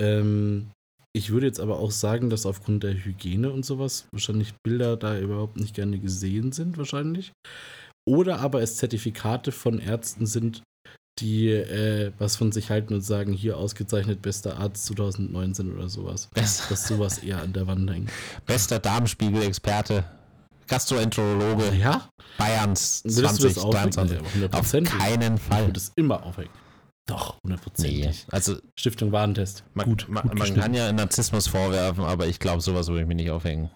Ähm, 0.00 0.70
ich 1.14 1.30
würde 1.30 1.46
jetzt 1.46 1.60
aber 1.60 1.78
auch 1.78 1.90
sagen, 1.90 2.30
dass 2.30 2.46
aufgrund 2.46 2.82
der 2.82 2.94
Hygiene 2.94 3.50
und 3.50 3.64
sowas 3.64 4.06
wahrscheinlich 4.12 4.54
Bilder 4.62 4.96
da 4.96 5.18
überhaupt 5.18 5.56
nicht 5.56 5.74
gerne 5.74 5.98
gesehen 5.98 6.52
sind, 6.52 6.78
wahrscheinlich. 6.78 7.32
Oder 8.08 8.40
aber 8.40 8.62
es 8.62 8.76
Zertifikate 8.76 9.52
von 9.52 9.78
Ärzten 9.78 10.26
sind, 10.26 10.62
die 11.18 11.50
äh, 11.50 12.12
was 12.18 12.36
von 12.36 12.50
sich 12.50 12.70
halten 12.70 12.94
und 12.94 13.02
sagen, 13.02 13.32
hier 13.32 13.58
ausgezeichnet 13.58 14.22
bester 14.22 14.58
Arzt 14.58 14.86
2019 14.86 15.72
oder 15.72 15.88
sowas. 15.88 16.28
Best. 16.34 16.70
Dass 16.70 16.88
sowas 16.88 17.18
eher 17.18 17.42
an 17.42 17.52
der 17.52 17.66
Wand 17.66 17.90
hängt. 17.90 18.10
Bester 18.46 18.78
Darmspiegel-Experte, 18.78 20.04
Gastroenterologe 20.66 21.74
ja? 21.74 22.08
Bayerns 22.38 23.02
2023. 23.02 24.18
Auf 24.52 24.72
keinen 24.72 25.38
Fall. 25.38 25.66
Wird 25.66 25.76
es 25.76 25.92
immer 25.96 26.24
aufhängen. 26.24 26.61
Doch, 27.08 27.38
hundertprozentig. 27.42 28.00
Nee, 28.00 28.14
also 28.30 28.56
Stiftung 28.78 29.10
Warentest. 29.10 29.64
Man, 29.74 29.86
gut, 29.86 30.06
man, 30.08 30.28
gut 30.28 30.38
man 30.38 30.54
kann 30.54 30.72
ja 30.72 30.92
Narzissmus 30.92 31.48
vorwerfen, 31.48 32.04
aber 32.04 32.26
ich 32.28 32.38
glaube, 32.38 32.60
sowas 32.60 32.88
würde 32.88 33.02
ich 33.02 33.08
mir 33.08 33.16
nicht 33.16 33.30
aufhängen. 33.30 33.70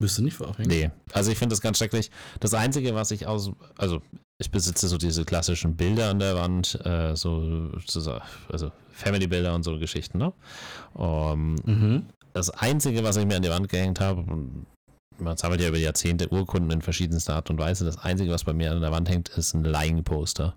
Wirst 0.00 0.18
du 0.18 0.22
nicht 0.22 0.36
vorhängen? 0.36 0.68
Nee. 0.68 0.90
Also 1.12 1.30
ich 1.30 1.38
finde 1.38 1.52
das 1.52 1.60
ganz 1.60 1.78
schrecklich. 1.78 2.10
Das 2.40 2.54
Einzige, 2.54 2.94
was 2.94 3.10
ich 3.10 3.26
aus, 3.26 3.52
also 3.76 4.00
ich 4.40 4.50
besitze 4.50 4.88
so 4.88 4.96
diese 4.96 5.24
klassischen 5.24 5.76
Bilder 5.76 6.08
an 6.08 6.18
der 6.18 6.34
Wand, 6.36 6.80
äh, 6.84 7.14
so, 7.14 7.70
so, 7.86 8.18
also 8.48 8.72
Family-Bilder 8.92 9.54
und 9.54 9.62
so 9.62 9.78
Geschichten, 9.78 10.18
ne? 10.18 10.32
Um, 10.94 11.56
mhm. 11.66 12.06
Das 12.32 12.50
Einzige, 12.50 13.04
was 13.04 13.16
ich 13.16 13.26
mir 13.26 13.36
an 13.36 13.42
die 13.42 13.50
Wand 13.50 13.68
gehängt 13.68 14.00
habe, 14.00 14.24
man 15.18 15.36
sammelt 15.36 15.60
ja 15.60 15.68
über 15.68 15.78
Jahrzehnte 15.78 16.32
Urkunden 16.32 16.70
in 16.70 16.80
verschiedenster 16.80 17.34
Art 17.34 17.50
und 17.50 17.58
Weise. 17.58 17.84
Das 17.84 17.98
Einzige, 17.98 18.30
was 18.30 18.44
bei 18.44 18.54
mir 18.54 18.72
an 18.72 18.80
der 18.80 18.92
Wand 18.92 19.08
hängt, 19.08 19.28
ist 19.28 19.52
ein 19.54 19.64
Lying-Poster. 19.64 20.56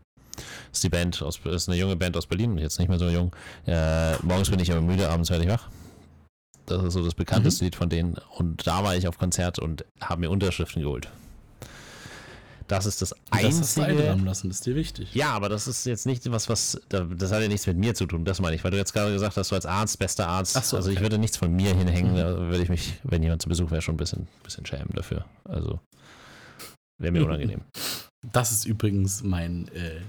Das 0.69 0.77
ist 0.77 0.83
die 0.83 0.89
Band 0.89 1.21
aus, 1.21 1.39
ist 1.45 1.69
eine 1.69 1.77
junge 1.77 1.95
Band 1.95 2.17
aus 2.17 2.27
Berlin, 2.27 2.57
jetzt 2.57 2.79
nicht 2.79 2.89
mehr 2.89 2.99
so 2.99 3.09
jung. 3.09 3.35
Äh, 3.65 4.15
morgens 4.23 4.49
bin 4.49 4.59
ich 4.59 4.71
aber 4.71 4.81
müde, 4.81 5.09
abends 5.09 5.29
werde 5.29 5.43
ich 5.43 5.49
wach. 5.49 5.69
Das 6.65 6.83
ist 6.83 6.93
so 6.93 7.03
das 7.03 7.13
bekannteste 7.13 7.63
mhm. 7.63 7.67
Lied 7.67 7.75
von 7.75 7.89
denen. 7.89 8.15
Und 8.37 8.65
da 8.65 8.83
war 8.83 8.95
ich 8.95 9.07
auf 9.07 9.17
Konzert 9.17 9.59
und 9.59 9.85
habe 10.01 10.21
mir 10.21 10.29
Unterschriften 10.29 10.81
geholt. 10.81 11.09
Das 12.67 12.85
ist 12.85 13.01
das 13.01 13.13
Einzige. 13.29 13.59
Das 13.59 13.77
einrahmen 13.77 14.25
lassen, 14.25 14.47
das 14.47 14.57
ist 14.57 14.65
dir 14.65 14.75
wichtig. 14.75 15.13
Ja, 15.13 15.31
aber 15.31 15.49
das 15.49 15.67
ist 15.67 15.85
jetzt 15.85 16.05
nicht 16.05 16.31
was, 16.31 16.49
was, 16.49 16.81
das 16.89 17.31
hat 17.31 17.41
ja 17.41 17.47
nichts 17.47 17.67
mit 17.67 17.77
mir 17.77 17.93
zu 17.93 18.05
tun, 18.05 18.25
das 18.25 18.39
meine 18.39 18.55
ich, 18.55 18.63
weil 18.63 18.71
du 18.71 18.77
jetzt 18.77 18.93
gerade 18.93 19.11
gesagt 19.11 19.35
hast, 19.35 19.51
du 19.51 19.55
als 19.55 19.65
Arzt, 19.65 19.99
bester 19.99 20.27
Arzt, 20.27 20.53
so, 20.53 20.77
also 20.77 20.89
okay. 20.89 20.95
ich 20.95 21.01
würde 21.01 21.17
nichts 21.17 21.37
von 21.37 21.53
mir 21.53 21.75
hinhängen, 21.75 22.13
mhm. 22.13 22.17
da 22.17 22.37
würde 22.37 22.63
ich 22.63 22.69
mich, 22.69 22.99
wenn 23.03 23.21
jemand 23.21 23.41
zu 23.41 23.49
Besuch 23.49 23.69
wäre, 23.71 23.81
schon 23.81 23.95
ein 23.95 23.97
bisschen, 23.97 24.27
bisschen 24.43 24.65
schämen 24.65 24.91
dafür. 24.93 25.25
Also, 25.43 25.79
wäre 26.97 27.11
mir 27.11 27.25
unangenehm. 27.25 27.61
Das 28.31 28.51
ist 28.51 28.65
übrigens 28.65 29.23
mein, 29.23 29.67
äh, 29.69 29.99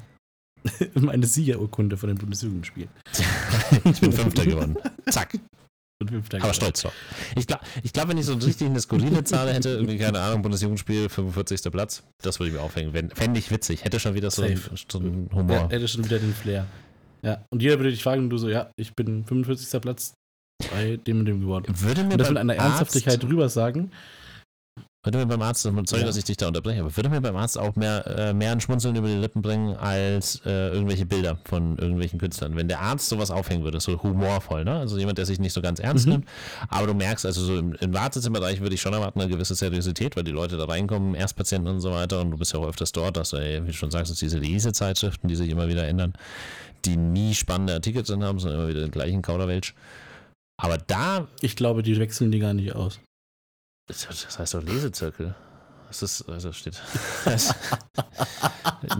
meine 0.94 1.26
Siegerurkunde 1.26 1.96
von 1.96 2.08
den 2.08 2.18
Bundesjugendspielen. 2.18 2.88
ich 3.84 4.00
bin 4.00 4.12
Fünfter 4.12 4.44
geworden. 4.44 4.76
Zack. 5.10 5.38
Aber 6.40 6.52
stolz 6.52 6.82
drauf. 6.82 6.92
Ich 7.36 7.46
glaube, 7.46 7.64
ich 7.82 7.92
glaub, 7.92 8.08
wenn 8.08 8.18
ich 8.18 8.26
so 8.26 8.34
richtig 8.34 8.66
eine 8.66 8.80
skurrile 8.80 9.24
Zahl 9.24 9.52
hätte, 9.52 9.70
irgendwie, 9.70 9.96
keine 9.96 10.20
Ahnung, 10.20 10.42
Bundesjugendspiel, 10.42 11.08
45. 11.08 11.70
Platz, 11.70 12.02
das 12.20 12.40
würde 12.40 12.50
ich 12.50 12.56
mir 12.56 12.62
aufhängen. 12.62 13.10
Fände 13.14 13.38
ich 13.38 13.50
witzig. 13.50 13.84
Hätte 13.84 14.00
schon 14.00 14.14
wieder 14.14 14.30
so, 14.30 14.42
ein, 14.42 14.60
so 14.90 14.98
einen 14.98 15.30
Humor. 15.32 15.56
Ja, 15.56 15.70
hätte 15.70 15.88
schon 15.88 16.04
wieder 16.04 16.18
den 16.18 16.34
Flair. 16.34 16.66
Ja, 17.22 17.44
und 17.50 17.62
jeder 17.62 17.78
würde 17.78 17.90
dich 17.90 18.02
fragen 18.02 18.24
und 18.24 18.30
du 18.30 18.36
so, 18.36 18.50
ja, 18.50 18.70
ich 18.76 18.94
bin 18.94 19.24
45. 19.24 19.80
Platz 19.80 20.14
bei 20.70 20.98
dem 20.98 21.20
und 21.20 21.26
dem 21.26 21.40
geworden. 21.40 21.72
Würde 21.78 22.04
mir 22.04 22.12
und 22.12 22.18
das 22.18 22.28
mit 22.28 22.38
einer 22.38 22.54
Ernsthaftigkeit 22.54 23.22
drüber 23.22 23.48
sagen, 23.48 23.90
würde 25.04 25.18
mir 25.18 25.26
beim 25.26 25.42
Arzt, 25.42 25.62
sorry, 25.62 26.00
ja. 26.00 26.06
dass 26.06 26.16
ich 26.16 26.24
dich 26.24 26.36
da 26.36 26.48
unterbreche, 26.48 26.80
aber 26.80 26.96
würde 26.96 27.10
mir 27.10 27.20
beim 27.20 27.36
Arzt 27.36 27.58
auch 27.58 27.76
mehr, 27.76 28.06
äh, 28.06 28.32
mehr 28.32 28.52
ein 28.52 28.60
Schmunzeln 28.60 28.96
über 28.96 29.08
die 29.08 29.14
Lippen 29.14 29.42
bringen 29.42 29.76
als 29.76 30.40
äh, 30.46 30.68
irgendwelche 30.68 31.04
Bilder 31.04 31.38
von 31.44 31.76
irgendwelchen 31.76 32.18
Künstlern. 32.18 32.56
Wenn 32.56 32.68
der 32.68 32.80
Arzt 32.80 33.08
sowas 33.08 33.30
aufhängen 33.30 33.64
würde, 33.64 33.80
so 33.80 34.02
humorvoll, 34.02 34.64
ne? 34.64 34.78
Also 34.78 34.98
jemand, 34.98 35.18
der 35.18 35.26
sich 35.26 35.38
nicht 35.38 35.52
so 35.52 35.60
ganz 35.60 35.78
ernst 35.78 36.06
mhm. 36.06 36.12
nimmt, 36.12 36.28
aber 36.68 36.86
du 36.86 36.94
merkst, 36.94 37.26
also 37.26 37.42
so 37.42 37.58
im, 37.58 37.74
im 37.74 37.92
Wartezimmerbereich 37.92 38.60
würde 38.60 38.74
ich 38.74 38.80
schon 38.80 38.94
erwarten, 38.94 39.20
eine 39.20 39.30
gewisse 39.30 39.54
Seriosität, 39.54 40.16
weil 40.16 40.24
die 40.24 40.32
Leute 40.32 40.56
da 40.56 40.64
reinkommen, 40.64 41.14
Erstpatienten 41.14 41.70
und 41.70 41.80
so 41.80 41.92
weiter 41.92 42.20
und 42.20 42.30
du 42.30 42.38
bist 42.38 42.52
ja 42.52 42.60
auch 42.60 42.66
öfters 42.66 42.92
dort, 42.92 43.16
dass 43.16 43.30
du, 43.30 43.36
wie 43.36 43.66
du 43.66 43.72
schon 43.72 43.90
sagst, 43.90 44.20
diese 44.20 44.38
Lesezeitschriften, 44.38 45.28
die 45.28 45.36
sich 45.36 45.50
immer 45.50 45.68
wieder 45.68 45.86
ändern, 45.86 46.14
die 46.84 46.96
nie 46.96 47.34
spannende 47.34 47.74
Artikel 47.74 48.02
drin 48.02 48.24
haben, 48.24 48.38
sondern 48.38 48.60
immer 48.60 48.68
wieder 48.68 48.80
den 48.80 48.90
gleichen 48.90 49.22
Kauderwelsch. 49.22 49.74
Aber 50.56 50.78
da. 50.78 51.28
Ich 51.40 51.56
glaube, 51.56 51.82
die 51.82 51.98
wechseln 51.98 52.30
die 52.30 52.38
gar 52.38 52.54
nicht 52.54 52.74
aus. 52.74 53.00
Das 53.86 54.38
heißt 54.38 54.54
doch 54.54 54.62
Lesezirkel. 54.62 55.34
Das 55.88 56.02
ist, 56.02 56.28
also 56.28 56.52
steht. 56.52 56.80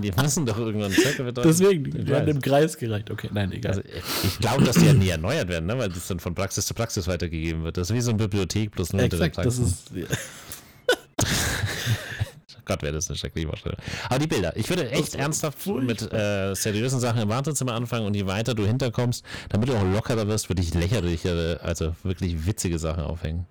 die 0.01 0.13
müssen 0.23 0.47
doch 0.47 0.59
irgendwann 0.59 0.93
Zirkel 0.93 1.25
bedeuten. 1.25 1.49
Deswegen, 1.49 1.85
die 1.85 2.07
werden 2.07 2.37
im 2.37 2.41
Kreis 2.41 2.77
gereicht. 2.77 3.11
Okay, 3.11 3.31
nein, 3.33 3.51
egal. 3.51 3.73
Also, 3.73 3.83
ich 4.23 4.39
glaube, 4.39 4.63
dass 4.63 4.77
die 4.77 4.87
ja 4.87 4.93
nie 4.93 5.09
erneuert 5.09 5.49
werden, 5.49 5.67
ne? 5.67 5.77
weil 5.77 5.89
das 5.89 6.07
dann 6.07 6.21
von 6.21 6.37
Praxis 6.37 6.67
zu 6.67 6.75
Praxis 6.75 7.09
weitergegeben 7.09 7.65
wird. 7.65 7.79
Das 7.79 7.91
ist 7.91 7.97
wie 7.97 8.01
so 8.01 8.11
eine 8.11 8.19
Bibliothek 8.19 8.71
plus 8.71 8.93
nur 8.93 9.03
Exakt, 9.03 9.39
das 9.39 9.59
ist. 9.59 9.91
Ja. 9.93 10.07
Gott, 12.65 12.83
wäre 12.83 12.95
das 12.95 13.09
eine 13.09 13.19
schreckliche 13.19 13.49
Vorstellung. 13.49 13.79
Aber 14.09 14.19
die 14.21 14.29
Bilder. 14.29 14.57
Ich 14.57 14.69
würde 14.69 14.89
echt 14.91 15.17
ernsthaft 15.17 15.67
mit 15.67 16.01
äh, 16.13 16.55
seriösen 16.55 17.01
Sachen 17.01 17.21
im 17.21 17.29
Wartezimmer 17.29 17.75
anfangen 17.75 18.07
und 18.07 18.15
je 18.15 18.27
weiter 18.27 18.55
du 18.55 18.65
hinterkommst, 18.65 19.25
damit 19.49 19.69
du 19.69 19.75
auch 19.75 19.85
lockerer 19.85 20.29
wirst, 20.29 20.49
würde 20.49 20.63
ich 20.63 20.73
lächerliche, 20.75 21.59
also 21.63 21.95
wirklich 22.05 22.47
witzige 22.47 22.79
Sachen 22.79 23.03
aufhängen. 23.03 23.47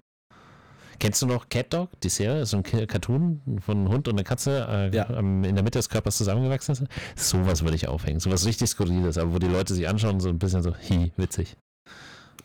Kennst 1.03 1.21
du 1.21 1.25
noch 1.25 1.49
Cat 1.49 1.73
Dog, 1.73 1.89
die 1.99 2.07
Serie? 2.07 2.45
So 2.45 2.55
ein 2.55 2.63
Cartoon 2.63 3.41
von 3.59 3.77
einem 3.77 3.89
Hund 3.89 4.07
und 4.07 4.13
einer 4.13 4.23
Katze 4.23 4.65
äh, 4.69 4.95
Ja. 4.95 5.03
in 5.19 5.41
der 5.43 5.61
Mitte 5.61 5.77
des 5.77 5.89
Körpers 5.89 6.15
zusammengewachsen 6.15 6.75
sind? 6.75 6.87
Sowas 7.17 7.61
würde 7.61 7.75
ich 7.75 7.89
aufhängen. 7.89 8.21
Sowas 8.21 8.45
richtig 8.45 8.69
Skurriles, 8.69 9.17
aber 9.17 9.33
wo 9.33 9.37
die 9.37 9.47
Leute 9.47 9.73
sich 9.73 9.85
anschauen, 9.85 10.21
so 10.21 10.29
ein 10.29 10.39
bisschen 10.39 10.63
so, 10.63 10.73
hi, 10.73 11.11
witzig. 11.17 11.57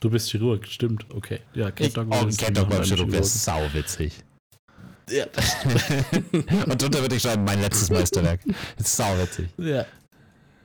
Du 0.01 0.11
bist 0.11 0.29
Chirurg, 0.29 0.67
stimmt, 0.67 1.07
okay. 1.15 1.39
Ja, 1.55 1.69
Ich, 1.79 1.97
oh, 1.97 2.05
Cat 2.37 2.57
Dog 2.57 2.69
beim 2.69 2.83
Chirurg 2.83 3.13
wäre 3.13 3.23
sau 3.23 3.61
witzig. 3.73 4.25
Ja, 5.09 5.27
und 6.67 6.83
drunter 6.83 7.01
würde 7.01 7.15
ich 7.15 7.23
schreiben, 7.23 7.45
mein 7.45 7.61
letztes 7.61 7.91
Meisterwerk. 7.91 8.41
Ist 8.77 8.97
sau 8.97 9.17
witzig. 9.23 9.51
ja. 9.59 9.87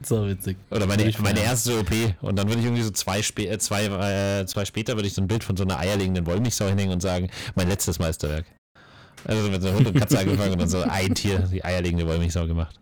So 0.08 0.28
witzig. 0.28 0.58
Oder 0.70 0.86
meine, 0.86 1.12
meine 1.20 1.42
erste 1.42 1.80
OP. 1.80 1.92
Und 2.22 2.36
dann 2.38 2.48
würde 2.48 2.60
ich 2.60 2.66
irgendwie 2.66 2.84
so 2.84 2.92
zwei, 2.92 3.22
spä 3.22 3.48
äh, 3.48 3.58
zwei, 3.58 3.86
äh, 3.86 4.46
zwei 4.46 4.66
später 4.66 4.96
würde 4.96 5.08
ich 5.08 5.14
so 5.14 5.22
ein 5.22 5.28
Bild 5.28 5.44
von 5.44 5.56
so 5.56 5.64
einer 5.64 5.80
eierlegenden 5.80 6.26
Wollmilchsau 6.26 6.68
hinhängen 6.68 6.94
und 6.94 7.02
sagen, 7.02 7.30
mein 7.56 7.70
letztes 7.70 8.00
Meisterwerk. 8.00 8.46
Also 9.26 9.50
mit 9.50 9.62
so 9.62 9.72
Hund 9.74 9.88
und 9.88 9.98
Katze 9.98 10.20
angefangen 10.20 10.54
und 10.54 10.60
dann 10.60 10.70
so 10.70 10.82
ein 10.82 11.16
Tier, 11.16 11.40
die 11.40 11.64
eierlegende 11.64 12.06
Wollmilchsau 12.06 12.46
gemacht. 12.48 12.80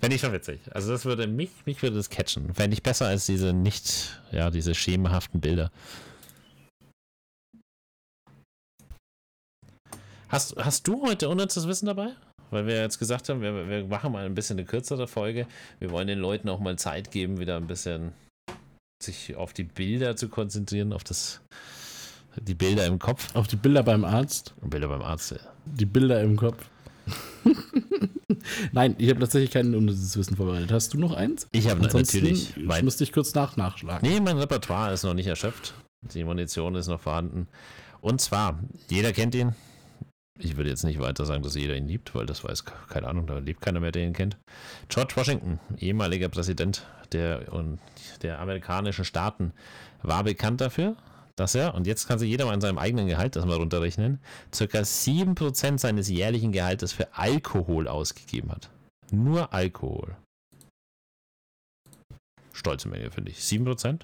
Fände 0.00 0.16
ich 0.16 0.20
schon 0.20 0.32
witzig. 0.32 0.60
Also 0.72 0.90
das 0.92 1.04
würde 1.04 1.26
mich, 1.26 1.50
mich 1.64 1.82
würde 1.82 1.96
das 1.96 2.10
catchen. 2.10 2.52
Fände 2.54 2.74
ich 2.74 2.82
besser 2.82 3.06
als 3.06 3.26
diese 3.26 3.52
nicht, 3.52 4.20
ja, 4.32 4.50
diese 4.50 4.74
schemenhaften 4.74 5.40
Bilder. 5.40 5.70
Hast, 10.28 10.56
hast 10.56 10.88
du 10.88 11.02
heute 11.06 11.28
unnützes 11.28 11.68
Wissen 11.68 11.86
dabei? 11.86 12.08
Weil 12.50 12.66
wir 12.66 12.80
jetzt 12.80 12.98
gesagt 12.98 13.28
haben, 13.28 13.40
wir, 13.40 13.68
wir 13.68 13.84
machen 13.86 14.12
mal 14.12 14.24
ein 14.24 14.34
bisschen 14.34 14.58
eine 14.58 14.66
kürzere 14.66 15.06
Folge. 15.06 15.46
Wir 15.78 15.90
wollen 15.90 16.06
den 16.06 16.18
Leuten 16.18 16.48
auch 16.48 16.60
mal 16.60 16.76
Zeit 16.76 17.10
geben, 17.10 17.38
wieder 17.38 17.56
ein 17.56 17.66
bisschen 17.66 18.12
sich 19.02 19.36
auf 19.36 19.52
die 19.52 19.64
Bilder 19.64 20.16
zu 20.16 20.28
konzentrieren, 20.28 20.92
auf 20.92 21.04
das, 21.04 21.40
die 22.40 22.54
Bilder 22.54 22.86
im 22.86 22.98
Kopf. 22.98 23.34
Auf 23.34 23.46
die 23.46 23.56
Bilder 23.56 23.82
beim 23.82 24.04
Arzt. 24.04 24.54
Bilder 24.62 24.88
beim 24.88 25.02
Arzt. 25.02 25.32
ja. 25.32 25.38
Die 25.66 25.86
Bilder 25.86 26.22
im 26.22 26.36
Kopf. 26.36 26.64
Nein, 28.72 28.94
ich 28.98 29.10
habe 29.10 29.20
tatsächlich 29.20 29.50
kein 29.50 29.74
unnützes 29.74 30.16
Wissen 30.16 30.36
vorbereitet. 30.36 30.72
Hast 30.72 30.94
du 30.94 30.98
noch 30.98 31.12
eins? 31.12 31.46
Ich 31.52 31.68
habe 31.68 31.82
Ansonsten 31.84 32.18
natürlich 32.18 32.56
mein, 32.56 32.84
musste 32.84 33.04
ich 33.04 33.12
kurz 33.12 33.34
nach 33.34 33.56
nachschlagen. 33.56 34.08
Nee, 34.08 34.20
mein 34.20 34.38
Repertoire 34.38 34.92
ist 34.92 35.04
noch 35.04 35.14
nicht 35.14 35.26
erschöpft. 35.26 35.74
Die 36.14 36.24
Munition 36.24 36.74
ist 36.74 36.88
noch 36.88 37.00
vorhanden. 37.00 37.48
Und 38.00 38.20
zwar, 38.20 38.58
jeder 38.88 39.12
kennt 39.12 39.34
ihn. 39.34 39.54
Ich 40.38 40.56
würde 40.56 40.68
jetzt 40.68 40.84
nicht 40.84 41.00
weiter 41.00 41.24
sagen, 41.24 41.42
dass 41.42 41.54
jeder 41.54 41.76
ihn 41.76 41.88
liebt, 41.88 42.14
weil 42.14 42.26
das 42.26 42.44
weiß, 42.44 42.64
keine 42.64 43.08
Ahnung, 43.08 43.26
da 43.26 43.38
lebt 43.38 43.62
keiner 43.62 43.80
mehr, 43.80 43.92
der 43.92 44.04
ihn 44.04 44.12
kennt. 44.12 44.36
George 44.88 45.14
Washington, 45.16 45.60
ehemaliger 45.78 46.28
Präsident 46.28 46.86
der, 47.12 47.52
und 47.52 47.78
der 48.22 48.38
amerikanischen 48.40 49.04
Staaten, 49.04 49.52
war 50.02 50.24
bekannt 50.24 50.60
dafür, 50.60 50.96
dass 51.36 51.54
er, 51.54 51.74
und 51.74 51.86
jetzt 51.86 52.06
kann 52.06 52.18
sich 52.18 52.28
jeder 52.28 52.46
mal 52.46 52.54
in 52.54 52.60
seinem 52.60 52.78
eigenen 52.78 53.06
Gehalt 53.06 53.36
das 53.36 53.46
mal 53.46 53.56
runterrechnen, 53.56 54.20
circa 54.54 54.80
7% 54.80 55.78
seines 55.78 56.08
jährlichen 56.08 56.52
Gehaltes 56.52 56.92
für 56.92 57.14
Alkohol 57.14 57.88
ausgegeben 57.88 58.50
hat. 58.50 58.70
Nur 59.10 59.52
Alkohol. 59.54 60.16
Stolze 62.52 62.88
Menge, 62.88 63.10
finde 63.10 63.30
ich. 63.30 63.38
7%? 63.38 64.02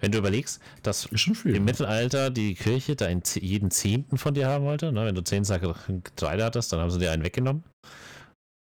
Wenn 0.00 0.12
du 0.12 0.18
überlegst, 0.18 0.60
dass 0.82 1.04
viel. 1.04 1.54
im 1.54 1.64
Mittelalter 1.64 2.30
die 2.30 2.54
Kirche 2.54 2.96
da 2.96 3.08
jeden 3.08 3.70
Zehnten 3.70 4.18
von 4.18 4.34
dir 4.34 4.48
haben 4.48 4.64
wollte, 4.64 4.92
ne? 4.92 5.04
wenn 5.06 5.14
du 5.14 5.22
zehn 5.22 5.44
Säcke 5.44 5.74
Getreide 6.04 6.44
hattest, 6.44 6.72
dann 6.72 6.80
haben 6.80 6.90
sie 6.90 6.98
dir 6.98 7.12
einen 7.12 7.24
weggenommen. 7.24 7.64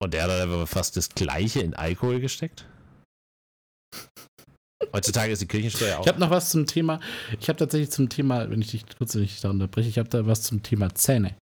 Und 0.02 0.14
der 0.14 0.24
hat 0.24 0.30
dann 0.30 0.50
aber 0.50 0.68
fast 0.68 0.96
das 0.98 1.10
Gleiche 1.10 1.62
in 1.62 1.74
Alkohol 1.74 2.20
gesteckt. 2.20 2.66
Heutzutage 4.94 5.32
ist 5.32 5.42
die 5.42 5.48
Kirchensteuer 5.48 5.98
auch. 5.98 6.02
Ich 6.02 6.08
habe 6.08 6.20
noch 6.20 6.30
was 6.30 6.52
zum 6.52 6.66
Thema. 6.66 7.00
Ich 7.40 7.50
habe 7.50 7.58
tatsächlich 7.58 7.92
zum 7.92 8.10
Thema, 8.10 8.50
wenn 8.50 8.62
ich 8.62 8.72
dich 8.72 8.86
kurz 8.98 9.16
nicht 9.16 9.44
da 9.44 9.50
unterbreche, 9.50 9.90
ich 9.90 9.98
habe 9.98 10.10
da 10.10 10.26
was 10.26 10.44
zum 10.44 10.62
Thema 10.64 10.94
Zähne. 10.94 11.36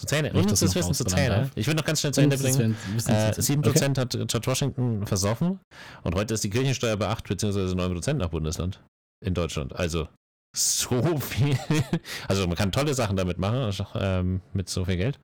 zu 0.00 0.06
Zähne. 0.06 0.32
Und 0.32 0.50
das 0.50 0.60
das 0.60 0.70
noch 0.70 0.76
Wissen 0.76 0.94
zu 0.94 1.04
Zähne. 1.04 1.50
Ich 1.56 1.66
will 1.66 1.74
noch 1.74 1.84
ganz 1.84 2.00
schnell 2.00 2.14
zu 2.14 2.20
Ende 2.20 2.36
Das 2.36 2.56
bringen. 2.56 2.76
Äh, 3.06 3.30
Okay. 3.30 3.40
7% 3.40 3.98
hat 3.98 4.12
George 4.12 4.46
Washington 4.46 5.06
versoffen 5.06 5.58
und 6.04 6.14
heute 6.14 6.34
ist 6.34 6.44
die 6.44 6.50
Kirchensteuer 6.50 6.96
bei 6.96 7.08
8 7.08 7.28
bzw. 7.28 7.74
9% 7.74 8.14
nach 8.14 8.28
Bundesland 8.30 8.80
in 9.24 9.34
Deutschland. 9.34 9.74
Also 9.76 10.08
so 10.56 11.18
viel. 11.18 11.56
Also 12.28 12.46
man 12.46 12.56
kann 12.56 12.72
tolle 12.72 12.94
Sachen 12.94 13.16
damit 13.16 13.38
machen, 13.38 13.72
ähm, 13.94 14.40
mit 14.52 14.68
so 14.68 14.84
viel 14.84 14.96
Geld. 14.96 15.18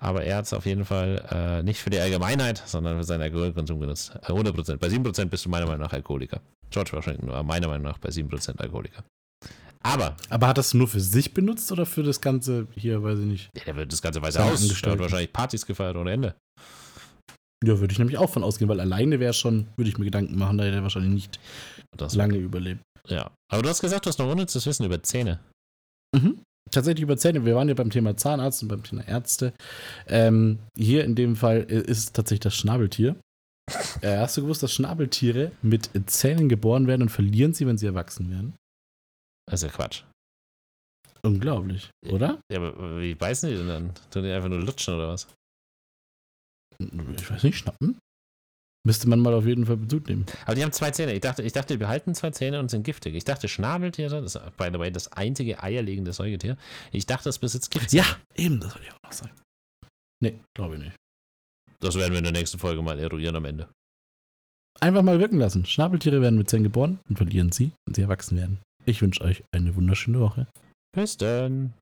Aber 0.00 0.22
er 0.22 0.36
hat 0.36 0.44
es 0.44 0.52
auf 0.52 0.64
jeden 0.66 0.84
Fall 0.84 1.24
äh, 1.30 1.62
nicht 1.62 1.80
für 1.80 1.90
die 1.90 1.98
Allgemeinheit, 1.98 2.62
sondern 2.66 2.98
für 2.98 3.04
seinen 3.04 3.22
Alkoholkonsum 3.22 3.80
genutzt. 3.80 4.12
Äh, 4.22 4.32
100%. 4.32 4.76
Bei 4.76 4.86
7% 4.86 5.24
bist 5.26 5.44
du 5.44 5.48
meiner 5.48 5.66
Meinung 5.66 5.80
nach 5.82 5.92
Alkoholiker. 5.92 6.40
George 6.70 6.92
Washington 6.92 7.28
war 7.28 7.42
meiner 7.42 7.66
Meinung 7.66 7.84
nach 7.86 7.98
bei 7.98 8.10
7% 8.10 8.58
Alkoholiker. 8.58 9.02
Aber 9.82 10.16
Aber 10.28 10.48
hat 10.48 10.58
das 10.58 10.74
nur 10.74 10.86
für 10.88 11.00
sich 11.00 11.34
benutzt 11.34 11.70
oder 11.72 11.86
für 11.86 12.02
das 12.02 12.20
Ganze 12.20 12.66
hier, 12.76 13.02
weiß 13.02 13.18
ich 13.20 13.24
nicht? 13.26 13.50
ja, 13.56 13.64
der 13.64 13.76
wird 13.76 13.92
das 13.92 14.02
ganze 14.02 14.20
Weiße 14.22 14.44
Haus. 14.44 14.62
Angestellten. 14.62 15.00
wahrscheinlich 15.00 15.32
Partys 15.32 15.64
gefeiert 15.66 15.96
ohne 15.96 16.12
Ende. 16.12 16.34
Ja, 17.64 17.80
würde 17.80 17.92
ich 17.92 17.98
nämlich 17.98 18.18
auch 18.18 18.30
von 18.30 18.44
ausgehen, 18.44 18.68
weil 18.68 18.80
alleine 18.80 19.18
wäre 19.20 19.32
schon, 19.32 19.66
würde 19.76 19.88
ich 19.90 19.98
mir 19.98 20.04
Gedanken 20.04 20.38
machen, 20.38 20.58
da 20.58 20.64
hätte 20.64 20.76
er 20.76 20.82
wahrscheinlich 20.82 21.12
nicht 21.12 21.40
Das, 21.96 22.14
lange 22.14 22.36
überlebt. 22.36 22.80
ja. 23.08 23.30
Aber 23.50 23.62
du 23.62 23.68
hast 23.68 23.80
gesagt, 23.80 24.06
du 24.06 24.08
hast 24.10 24.18
noch 24.18 24.30
unnützes 24.30 24.64
Wissen 24.66 24.84
über 24.84 25.02
Zähne. 25.02 25.40
Mhm. 26.16 26.40
Tatsächlich 26.70 27.02
über 27.02 27.16
Zähne. 27.16 27.44
Wir 27.46 27.54
waren 27.56 27.66
ja 27.68 27.74
beim 27.74 27.90
Thema 27.90 28.16
Zahnarzt 28.16 28.62
und 28.62 28.68
beim 28.68 28.82
Thema 28.82 29.02
Ärzte. 29.08 29.54
Ähm, 30.06 30.58
hier 30.76 31.02
in 31.04 31.14
dem 31.14 31.34
Fall 31.34 31.62
ist 31.62 31.88
es 31.98 32.12
tatsächlich 32.12 32.40
das 32.40 32.54
Schnabeltier. 32.54 33.16
Äh, 34.00 34.16
hast 34.18 34.34
du 34.36 34.42
gewusst, 34.42 34.62
dass 34.62 34.72
Schnabeltiere 34.72 35.52
mit 35.60 35.90
Zähnen 36.06 36.48
geboren 36.48 36.86
werden 36.86 37.02
und 37.02 37.08
verlieren 37.10 37.52
sie, 37.52 37.66
wenn 37.66 37.76
sie 37.76 37.84
erwachsen 37.86 38.30
werden? 38.30 38.54
Das 39.46 39.62
ist 39.62 39.68
ja 39.70 39.74
Quatsch. 39.76 40.04
Unglaublich, 41.22 41.90
oder? 42.08 42.40
Ja, 42.50 42.58
aber 42.60 43.00
wie 43.00 43.14
beißen 43.14 43.50
die 43.50 43.56
denn 43.56 43.66
dann? 43.68 43.90
Tun 44.10 44.22
die 44.22 44.30
einfach 44.30 44.48
nur 44.48 44.60
lutschen 44.60 44.94
oder 44.94 45.08
was? 45.08 45.26
Ich 46.80 47.30
weiß 47.30 47.42
nicht, 47.42 47.58
schnappen? 47.58 47.98
Müsste 48.86 49.08
man 49.08 49.20
mal 49.20 49.34
auf 49.34 49.44
jeden 49.44 49.66
Fall 49.66 49.76
Bezug 49.76 50.08
nehmen. 50.08 50.24
Aber 50.46 50.54
die 50.54 50.62
haben 50.62 50.72
zwei 50.72 50.90
Zähne. 50.92 51.12
Ich 51.12 51.20
dachte, 51.20 51.42
ich 51.42 51.52
dachte, 51.52 51.74
die 51.74 51.78
behalten 51.78 52.14
zwei 52.14 52.30
Zähne 52.30 52.60
und 52.60 52.70
sind 52.70 52.84
giftig. 52.84 53.14
Ich 53.14 53.24
dachte, 53.24 53.48
Schnabeltiere, 53.48 54.22
das 54.22 54.36
ist 54.36 54.56
by 54.56 54.70
the 54.72 54.78
way 54.78 54.90
das 54.90 55.12
einzige 55.12 55.62
eierlegende 55.62 56.12
Säugetier. 56.12 56.56
Ich 56.92 57.04
dachte, 57.04 57.28
es 57.28 57.38
besitzt 57.38 57.70
Gift. 57.70 57.92
Ja, 57.92 58.04
eben, 58.34 58.60
das 58.60 58.74
wollte 58.74 58.86
ich 58.86 58.92
auch 58.94 59.02
noch 59.02 59.12
sagen. 59.12 59.40
Nee, 60.22 60.40
glaube 60.54 60.76
ich 60.76 60.80
nicht. 60.80 60.96
Das 61.80 61.96
werden 61.96 62.12
wir 62.12 62.18
in 62.18 62.24
der 62.24 62.32
nächsten 62.32 62.58
Folge 62.58 62.80
mal 62.80 62.98
eruieren 62.98 63.36
am 63.36 63.44
Ende. 63.44 63.68
Einfach 64.80 65.02
mal 65.02 65.18
wirken 65.18 65.38
lassen. 65.38 65.66
Schnabeltiere 65.66 66.22
werden 66.22 66.38
mit 66.38 66.48
Zähnen 66.48 66.64
geboren 66.64 67.00
und 67.08 67.16
verlieren 67.16 67.52
sie, 67.52 67.72
wenn 67.84 67.94
sie 67.94 68.02
erwachsen 68.02 68.38
werden. 68.38 68.58
Ich 68.86 69.02
wünsche 69.02 69.22
euch 69.22 69.42
eine 69.52 69.74
wunderschöne 69.74 70.20
Woche. 70.20 70.46
Bis 70.94 71.16
dann. 71.16 71.74